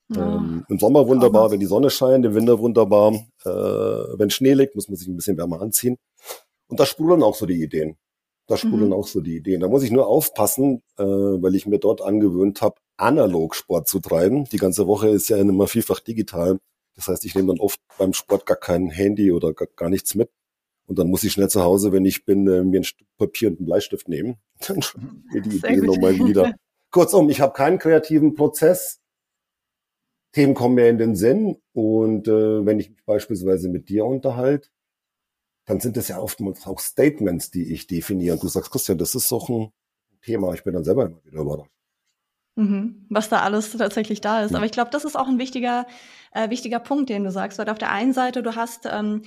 [0.08, 0.36] Ja.
[0.36, 3.12] Ähm, Im Sommer wunderbar, wenn die Sonne scheint, im Winter wunderbar.
[3.44, 5.96] Äh, wenn Schnee liegt, muss man sich ein bisschen wärmer anziehen.
[6.68, 7.96] Und da sprudeln auch so die Ideen.
[8.46, 8.92] Da sprudeln mhm.
[8.92, 9.60] auch so die Ideen.
[9.60, 13.98] Da muss ich nur aufpassen, äh, weil ich mir dort angewöhnt habe, analog Sport zu
[13.98, 14.44] treiben.
[14.44, 16.58] Die ganze Woche ist ja immer vielfach digital.
[16.96, 20.14] Das heißt, ich nehme dann oft beim Sport gar kein Handy oder gar, gar nichts
[20.14, 20.30] mit.
[20.86, 23.50] Und dann muss ich schnell zu Hause, wenn ich bin, äh, mir ein Stück Papier
[23.50, 24.36] und einen Bleistift nehmen.
[24.66, 24.82] Dann
[25.32, 26.54] mir die Idee nochmal wieder.
[26.90, 29.00] Kurzum, ich habe keinen kreativen Prozess.
[30.32, 31.60] Themen kommen mir in den Sinn.
[31.72, 34.68] Und äh, wenn ich mich beispielsweise mit dir unterhalte,
[35.66, 38.34] dann sind das ja oftmals auch Statements, die ich definiere.
[38.34, 39.72] Und du sagst, Christian, das ist doch ein
[40.22, 40.54] Thema.
[40.54, 41.75] Ich bin dann selber immer wieder überrascht.
[42.56, 44.54] Mhm, was da alles tatsächlich da ist.
[44.54, 45.86] Aber ich glaube, das ist auch ein wichtiger,
[46.32, 49.22] äh, wichtiger Punkt, den du sagst, weil auf der einen Seite du hast ähm,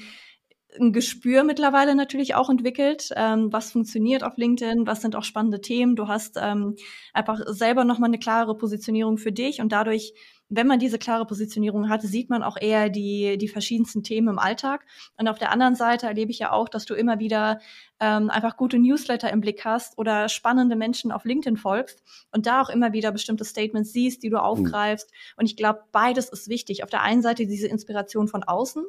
[0.80, 5.62] ein Gespür mittlerweile natürlich auch entwickelt, ähm, was funktioniert auf LinkedIn, was sind auch spannende
[5.62, 5.96] Themen.
[5.96, 6.76] Du hast ähm,
[7.13, 10.13] einfach selber nochmal eine klare Positionierung für dich und dadurch
[10.49, 14.39] wenn man diese klare Positionierung hat, sieht man auch eher die, die verschiedensten Themen im
[14.39, 14.83] Alltag.
[15.17, 17.59] Und auf der anderen Seite erlebe ich ja auch, dass du immer wieder
[17.99, 22.62] ähm, einfach gute Newsletter im Blick hast oder spannende Menschen auf LinkedIn folgst und da
[22.62, 25.12] auch immer wieder bestimmte Statements siehst, die du aufgreifst.
[25.12, 25.39] Mhm.
[25.41, 26.83] Und ich glaube, beides ist wichtig.
[26.83, 28.83] Auf der einen Seite diese Inspiration von außen,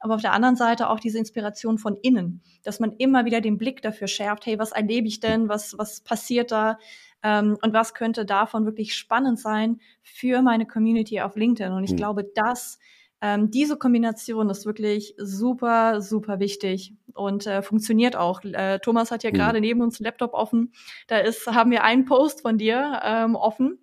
[0.00, 3.56] aber auf der anderen Seite auch diese Inspiration von innen, dass man immer wieder den
[3.56, 6.78] Blick dafür schärft, hey, was erlebe ich denn, was, was passiert da?
[7.22, 11.72] Ähm, und was könnte davon wirklich spannend sein für meine Community auf LinkedIn?
[11.72, 11.96] Und ich mhm.
[11.96, 12.78] glaube, dass
[13.22, 18.44] ähm, diese Kombination ist wirklich super, super wichtig und äh, funktioniert auch.
[18.44, 19.34] Äh, Thomas hat ja mhm.
[19.34, 20.72] gerade neben uns einen Laptop offen.
[21.06, 23.78] Da ist, haben wir einen Post von dir ähm, offen.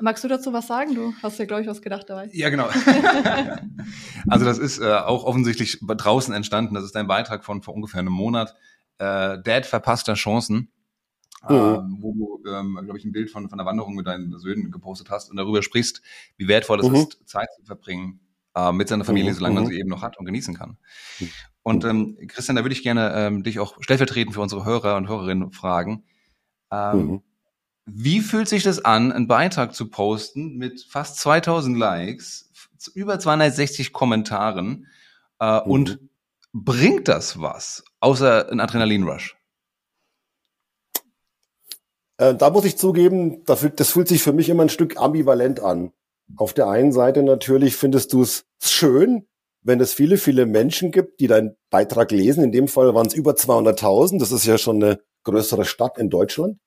[0.00, 0.94] Magst du dazu was sagen?
[0.94, 2.28] Du hast ja, glaube ich, was gedacht dabei.
[2.32, 2.68] Ja, genau.
[4.28, 6.74] also das ist äh, auch offensichtlich draußen entstanden.
[6.74, 8.54] Das ist ein Beitrag von vor ungefähr einem Monat.
[8.98, 10.70] Äh, Dad verpasster Chancen.
[11.46, 11.54] Mhm.
[11.54, 14.70] äh, wo du, ähm, glaube ich, ein Bild von, von der Wanderung mit deinen Söhnen
[14.70, 16.02] gepostet hast und darüber sprichst,
[16.36, 16.94] wie wertvoll es mhm.
[16.96, 18.20] ist, Zeit zu verbringen
[18.56, 19.36] äh, mit seiner Familie, mhm.
[19.36, 19.68] solange man mhm.
[19.68, 20.78] sie eben noch hat und genießen kann.
[21.20, 21.30] Mhm.
[21.62, 25.08] Und ähm, Christian, da würde ich gerne ähm, dich auch stellvertretend für unsere Hörer und
[25.08, 26.04] Hörerinnen fragen.
[26.72, 27.22] Ähm, mhm.
[27.86, 32.50] Wie fühlt sich das an, einen Beitrag zu posten mit fast 2000 Likes,
[32.94, 34.86] über 260 Kommentaren
[35.38, 35.98] äh, und
[36.52, 39.37] bringt das was, außer ein Adrenalinrush?
[42.18, 45.92] Äh, da muss ich zugeben, das fühlt sich für mich immer ein Stück ambivalent an.
[46.36, 49.26] Auf der einen Seite natürlich findest du es schön,
[49.62, 52.44] wenn es viele, viele Menschen gibt, die deinen Beitrag lesen.
[52.44, 54.18] In dem Fall waren es über 200.000.
[54.18, 56.58] Das ist ja schon eine größere Stadt in Deutschland.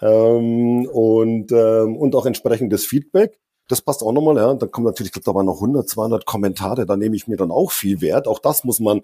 [0.00, 3.38] Ähm, und, ähm, und auch entsprechendes Feedback.
[3.68, 4.52] Das passt auch nochmal, ja.
[4.54, 6.86] Dann kommen natürlich, ich glaube, da waren noch 100, 200 Kommentare.
[6.86, 8.26] Da nehme ich mir dann auch viel Wert.
[8.26, 9.02] Auch das muss man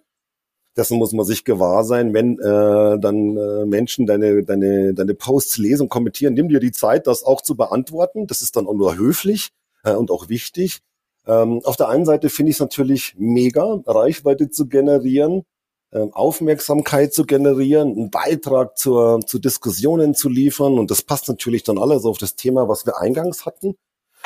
[0.77, 5.59] dessen muss man sich gewahr sein, wenn äh, dann äh, Menschen deine, deine, deine Posts
[5.59, 8.27] lesen, kommentieren, nimm dir die Zeit, das auch zu beantworten.
[8.27, 9.51] Das ist dann auch nur höflich
[9.85, 10.81] äh, und auch wichtig.
[11.27, 15.45] Ähm, auf der einen Seite finde ich es natürlich mega, Reichweite zu generieren,
[15.91, 20.79] äh, Aufmerksamkeit zu generieren, einen Beitrag zur, zu Diskussionen zu liefern.
[20.79, 23.77] Und das passt natürlich dann alles auf das Thema, was wir eingangs hatten.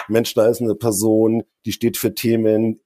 [0.08, 2.80] Mensch, da ist eine Person, die steht für Themen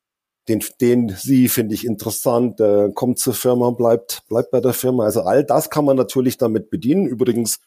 [0.48, 5.04] den, den sie finde ich interessant, äh, kommt zur Firma, bleibt, bleibt bei der Firma.
[5.04, 7.06] Also all das kann man natürlich damit bedienen.
[7.06, 7.60] Übrigens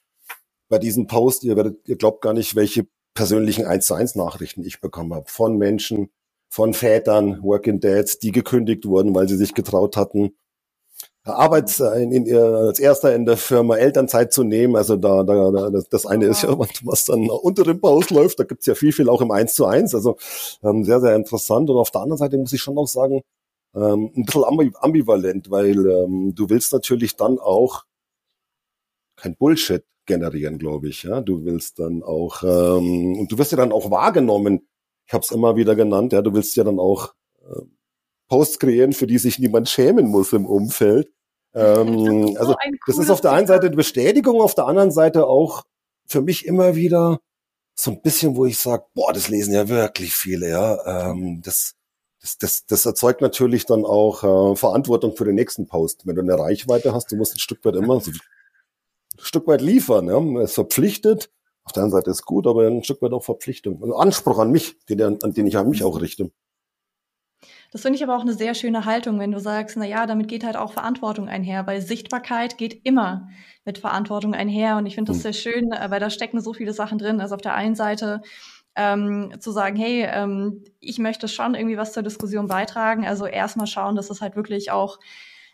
[0.70, 4.64] bei diesem Post, ihr werdet, ihr glaubt gar nicht, welche persönlichen 1 zu 1 Nachrichten
[4.64, 5.26] ich bekommen habe.
[5.28, 6.10] Von Menschen,
[6.50, 10.36] von Vätern, Working Dads, die gekündigt wurden, weil sie sich getraut hatten,
[11.28, 14.76] Arbeits äh, in, in, als erster in der Firma Elternzeit zu nehmen.
[14.76, 18.40] Also da, da, da das, eine ist ja, was dann unter dem Paus läuft.
[18.40, 19.94] Da gibt's ja viel, viel auch im Eins zu eins.
[19.94, 20.18] Also
[20.64, 21.70] ähm, sehr, sehr interessant.
[21.70, 23.22] Und auf der anderen Seite muss ich schon auch sagen,
[23.76, 24.44] ähm, ein bisschen
[24.80, 27.84] ambivalent, weil ähm, du willst natürlich dann auch
[29.16, 31.04] kein Bullshit generieren, glaube ich.
[31.04, 34.68] Ja, du willst dann auch ähm, und du wirst ja dann auch wahrgenommen.
[35.06, 36.14] Ich habe es immer wieder genannt.
[36.14, 37.62] Ja, du willst ja dann auch äh,
[38.30, 41.12] Posts kreieren, für die sich niemand schämen muss im Umfeld.
[41.54, 42.56] Ähm, das also
[42.86, 45.64] das ist auf der einen Seite eine Bestätigung, auf der anderen Seite auch
[46.06, 47.20] für mich immer wieder
[47.76, 51.10] so ein bisschen, wo ich sage, boah, das lesen ja wirklich viele, ja.
[51.12, 51.76] Ähm, das,
[52.22, 56.06] das, das, das erzeugt natürlich dann auch äh, Verantwortung für den nächsten Post.
[56.06, 58.20] Wenn du eine Reichweite hast, du musst ein Stück weit immer so ein
[59.20, 60.08] Stück weit liefern.
[60.08, 60.42] Ja.
[60.42, 61.30] Es verpflichtet.
[61.64, 63.84] Auf der einen Seite ist gut, aber ein Stück weit auch Verpflichtung.
[63.84, 66.32] Ein Anspruch an mich, den, an den ich an mich auch richte.
[67.72, 70.28] Das finde ich aber auch eine sehr schöne Haltung, wenn du sagst, na ja, damit
[70.28, 73.30] geht halt auch Verantwortung einher, weil Sichtbarkeit geht immer
[73.66, 74.78] mit Verantwortung einher.
[74.78, 75.34] Und ich finde das hm.
[75.34, 77.20] sehr schön, weil da stecken so viele Sachen drin.
[77.20, 78.22] Also auf der einen Seite
[78.76, 83.06] ähm, zu sagen, hey, ähm, ich möchte schon irgendwie was zur Diskussion beitragen.
[83.06, 85.00] Also erstmal schauen, dass es halt wirklich auch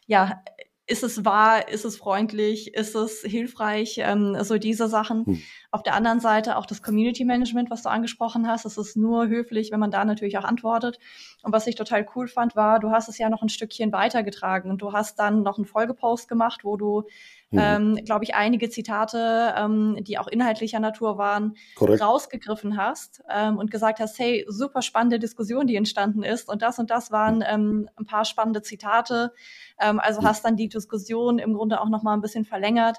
[0.05, 0.43] ja
[0.85, 5.25] ist es wahr, ist es freundlich, ist es hilfreich, ähm, so diese Sachen.
[5.25, 5.41] Hm.
[5.71, 9.27] Auf der anderen Seite auch das Community Management, was du angesprochen hast, es ist nur
[9.27, 10.99] höflich, wenn man da natürlich auch antwortet.
[11.41, 14.69] Und was ich total cool fand, war, du hast es ja noch ein Stückchen weitergetragen
[14.69, 17.03] und du hast dann noch einen Folgepost gemacht, wo du
[17.53, 17.59] mhm.
[17.61, 22.01] ähm, glaube ich, einige Zitate, ähm, die auch inhaltlicher Natur waren, Korrekt.
[22.01, 26.79] rausgegriffen hast ähm, und gesagt hast, hey, super spannende Diskussion, die entstanden ist und das
[26.79, 27.43] und das waren mhm.
[27.47, 29.33] ähm, ein paar spannende Zitate.
[29.79, 30.25] Ähm, also mhm.
[30.25, 32.97] hast dann die Diskussion im Grunde auch noch mal ein bisschen verlängert.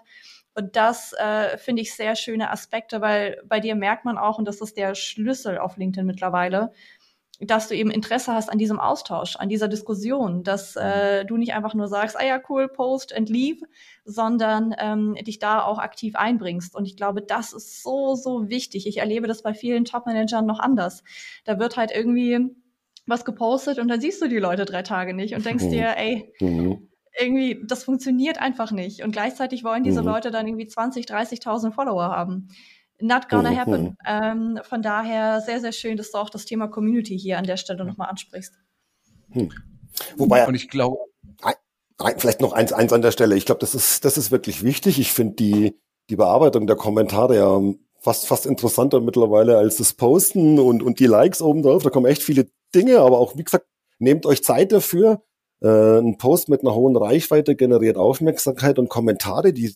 [0.57, 4.47] Und das äh, finde ich sehr schöne Aspekte, weil bei dir merkt man auch, und
[4.47, 6.73] das ist der Schlüssel auf LinkedIn mittlerweile,
[7.41, 10.83] dass du eben Interesse hast an diesem Austausch, an dieser Diskussion, dass mhm.
[10.83, 13.65] äh, du nicht einfach nur sagst, ah ja, cool, post and leave,
[14.05, 16.75] sondern ähm, dich da auch aktiv einbringst.
[16.75, 18.87] Und ich glaube, das ist so, so wichtig.
[18.87, 21.03] Ich erlebe das bei vielen Top-Managern noch anders.
[21.45, 22.55] Da wird halt irgendwie
[23.07, 25.71] was gepostet und dann siehst du die Leute drei Tage nicht und denkst mhm.
[25.71, 26.89] dir, ey, mhm.
[27.19, 29.03] irgendwie, das funktioniert einfach nicht.
[29.03, 30.09] Und gleichzeitig wollen diese mhm.
[30.09, 32.49] Leute dann irgendwie 20, 30.000 Follower haben.
[33.01, 33.57] Not gonna mhm.
[33.57, 33.97] happen.
[34.07, 37.57] Ähm, von daher sehr, sehr schön, dass du auch das Thema Community hier an der
[37.57, 38.55] Stelle nochmal ansprichst.
[39.33, 39.51] Hm.
[40.17, 40.99] Wobei, und ich glaube,
[42.19, 43.37] vielleicht noch eins, eins an der Stelle.
[43.37, 44.99] Ich glaube, das ist, das ist wirklich wichtig.
[44.99, 45.81] Ich finde die,
[46.11, 47.61] die Bearbeitung der Kommentare ja
[47.99, 51.83] fast, fast interessanter mittlerweile als das Posten und, und die Likes oben drauf.
[51.83, 53.67] Da kommen echt viele Dinge, aber auch, wie gesagt,
[53.99, 55.23] nehmt euch Zeit dafür.
[55.63, 59.75] Äh, ein Post mit einer hohen Reichweite generiert Aufmerksamkeit und Kommentare, die,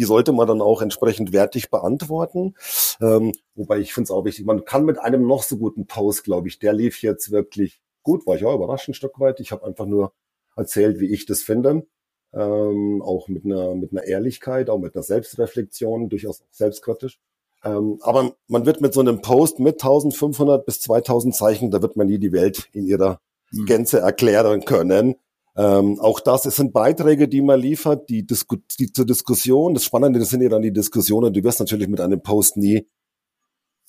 [0.00, 2.54] die sollte man dann auch entsprechend wertig beantworten.
[3.02, 6.24] Ähm, wobei ich finde es auch wichtig, man kann mit einem noch so guten Post,
[6.24, 9.40] glaube ich, der lief jetzt wirklich gut, war ich auch überrascht ein Stück weit.
[9.40, 10.14] Ich habe einfach nur
[10.56, 11.86] erzählt, wie ich das finde.
[12.32, 17.18] Ähm, auch mit einer, mit einer Ehrlichkeit, auch mit einer Selbstreflexion, durchaus selbstkritisch.
[17.62, 21.96] Ähm, aber man wird mit so einem Post mit 1500 bis 2000 Zeichen, da wird
[21.96, 23.66] man nie die Welt in ihrer hm.
[23.66, 25.16] Gänze erklären können.
[25.60, 29.74] Ähm, auch das, es sind Beiträge, die man liefert, die, Disku die zur Diskussion.
[29.74, 31.34] Das Spannende das sind ja dann die Diskussionen.
[31.34, 32.88] Du wirst natürlich mit einem Post nie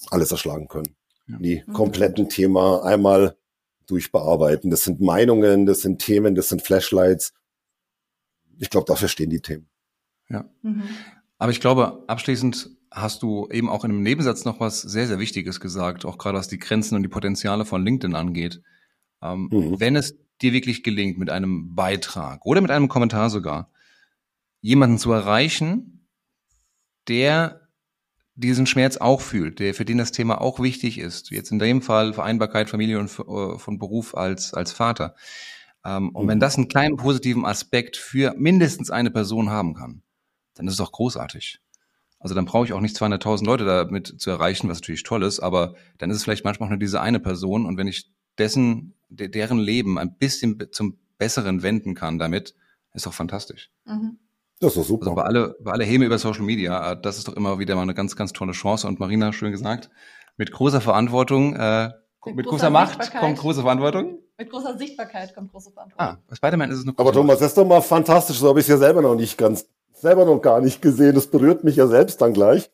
[0.10, 0.98] alles erschlagen können.
[1.28, 1.40] Ja.
[1.40, 1.72] Nie mhm.
[1.72, 3.38] kompletten Thema einmal
[3.88, 4.70] durchbearbeiten.
[4.70, 7.34] Das sind Meinungen, das sind Themen, das sind Flashlights.
[8.60, 9.70] Ich glaube, dafür stehen die Themen.
[10.30, 10.50] Ja.
[10.64, 10.84] Mhm.
[11.38, 15.20] Aber ich glaube, abschließend hast du eben auch in einem Nebensatz noch was sehr, sehr
[15.20, 18.62] Wichtiges gesagt, auch gerade was die Grenzen und die Potenziale von LinkedIn angeht.
[19.22, 19.80] Ähm, mhm.
[19.80, 23.70] Wenn es dir wirklich gelingt, mit einem Beitrag oder mit einem Kommentar sogar,
[24.62, 26.08] jemanden zu erreichen,
[27.08, 27.68] der
[28.36, 31.32] diesen Schmerz auch fühlt, der für den das Thema auch wichtig ist.
[31.32, 35.16] Jetzt in dem Fall Vereinbarkeit Familie und äh, von Beruf als als Vater.
[35.86, 36.42] Ähm, und wenn mhm.
[36.42, 40.04] das einen kleinen positiven Aspekt für mindestens eine Person haben kann,
[40.56, 41.60] dann ist es auch großartig.
[42.20, 45.40] Also dann brauche ich auch nicht 200.000 Leute damit zu erreichen, was natürlich toll ist,
[45.40, 49.60] aber dann ist es vielleicht manchmal nur diese eine Person und wenn ich dessen, deren
[49.60, 52.56] Leben ein bisschen zum Besseren wenden kann damit,
[52.94, 53.70] ist doch fantastisch.
[53.86, 54.18] Mhm.
[54.60, 55.06] Das ist super.
[55.06, 57.76] Also bei alle, bei alle Häme über Social Media, äh, das ist doch immer wieder
[57.76, 58.88] mal eine ganz, ganz tolle Chance.
[58.88, 59.90] Und Marina, schön gesagt,
[60.38, 61.90] mit großer Verantwortung, äh,
[62.26, 64.20] mit, mit großer, großer Macht kommt große Verantwortung.
[64.38, 66.08] Mit großer Sichtbarkeit kommt große Verantwortung.
[66.08, 68.38] Ah, bei Spider-Man ist es eine Aber Thomas, das ist doch mal fantastisch.
[68.38, 71.16] So habe ich es ja selber noch nicht ganz, selber noch gar nicht gesehen.
[71.16, 72.70] Das berührt mich ja selbst dann gleich.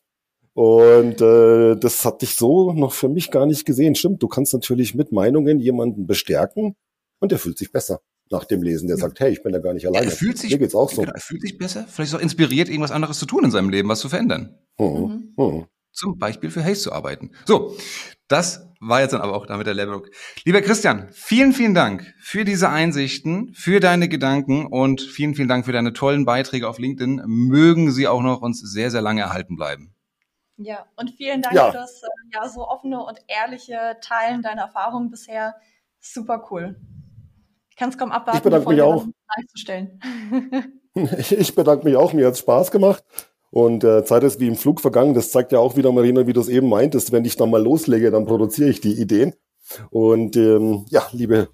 [0.58, 3.94] Und äh, das hatte ich so noch für mich gar nicht gesehen.
[3.94, 6.76] Stimmt, du kannst natürlich mit Meinungen jemanden bestärken
[7.20, 8.00] und der fühlt sich besser
[8.32, 10.08] nach dem Lesen, der sagt, hey, ich bin da gar nicht alleine.
[10.08, 11.02] Ja, er fühlt sich, Mir geht's auch so.
[11.02, 13.70] Genau, er fühlt sich besser, vielleicht ist auch inspiriert, irgendwas anderes zu tun in seinem
[13.70, 14.58] Leben, was zu verändern.
[14.80, 15.36] Mhm.
[15.38, 15.66] Mhm.
[15.92, 17.34] Zum Beispiel für Haze zu arbeiten.
[17.46, 17.78] So,
[18.28, 20.02] das war jetzt dann aber auch damit der Level.
[20.44, 25.68] Lieber Christian, vielen, vielen Dank für diese Einsichten, für deine Gedanken und vielen, vielen Dank
[25.68, 27.22] für deine tollen Beiträge auf LinkedIn.
[27.28, 29.94] Mögen sie auch noch uns sehr, sehr lange erhalten bleiben.
[30.58, 31.72] Ja, und vielen Dank ja.
[31.72, 35.56] für das äh, ja, so offene und ehrliche Teilen deiner Erfahrungen bisher.
[36.00, 36.76] Super cool.
[37.78, 39.06] Kannst kaum abwarten, ich bedanke mich auch.
[41.30, 42.12] ich bedanke mich auch.
[42.14, 43.04] Mir hat es Spaß gemacht.
[43.52, 45.14] Und äh, Zeit ist wie im Flug vergangen.
[45.14, 47.12] Das zeigt ja auch wieder, Marina, wie du es eben meintest.
[47.12, 49.36] Wenn ich dann mal loslege, dann produziere ich die Ideen.
[49.92, 51.50] Und ähm, ja, liebe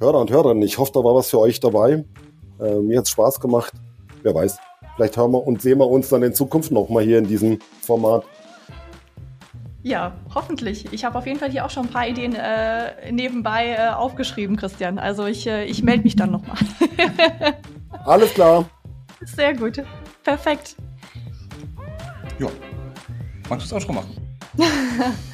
[0.00, 2.04] Hörer und Hörerinnen, ich hoffe, da war was für euch dabei.
[2.60, 3.72] Äh, mir hat es Spaß gemacht.
[4.22, 4.58] Wer weiß,
[4.96, 8.24] vielleicht hören wir und sehen wir uns dann in Zukunft nochmal hier in diesem Format.
[9.82, 10.90] Ja, hoffentlich.
[10.92, 14.56] Ich habe auf jeden Fall hier auch schon ein paar Ideen äh, nebenbei äh, aufgeschrieben,
[14.56, 14.98] Christian.
[14.98, 16.56] Also ich, äh, ich melde mich dann nochmal.
[18.06, 18.64] Alles klar.
[19.22, 19.82] Sehr gut.
[20.22, 20.76] Perfekt.
[22.38, 22.48] Ja.
[23.50, 24.16] Magst du es auch schon machen?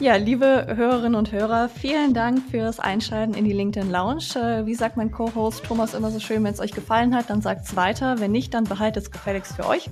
[0.00, 4.24] ja, liebe Hörerinnen und Hörer, vielen Dank fürs Einschalten in die LinkedIn Lounge.
[4.34, 7.42] Äh, wie sagt mein Co-Host Thomas immer so schön, wenn es euch gefallen hat, dann
[7.42, 8.20] sagt es weiter.
[8.20, 9.88] Wenn nicht, dann behaltet es gefälligst für euch.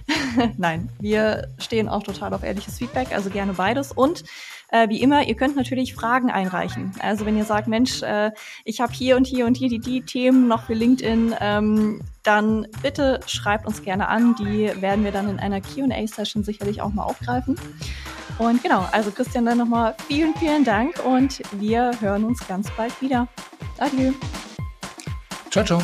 [0.56, 3.92] Nein, wir stehen auch total auf ehrliches Feedback, also gerne beides.
[3.92, 4.24] Und
[4.70, 6.92] äh, wie immer, ihr könnt natürlich Fragen einreichen.
[7.00, 8.30] Also wenn ihr sagt, Mensch, äh,
[8.64, 12.66] ich habe hier und hier und hier die, die Themen noch für LinkedIn, ähm, dann
[12.82, 14.34] bitte schreibt uns gerne an.
[14.36, 17.56] Die werden wir dann in einer QA-Session sicherlich auch mal aufgreifen.
[18.38, 23.00] Und genau, also Christian, dann nochmal vielen, vielen Dank und wir hören uns ganz bald
[23.00, 23.26] wieder.
[23.78, 24.12] Adieu.
[25.50, 25.82] Ciao, ciao.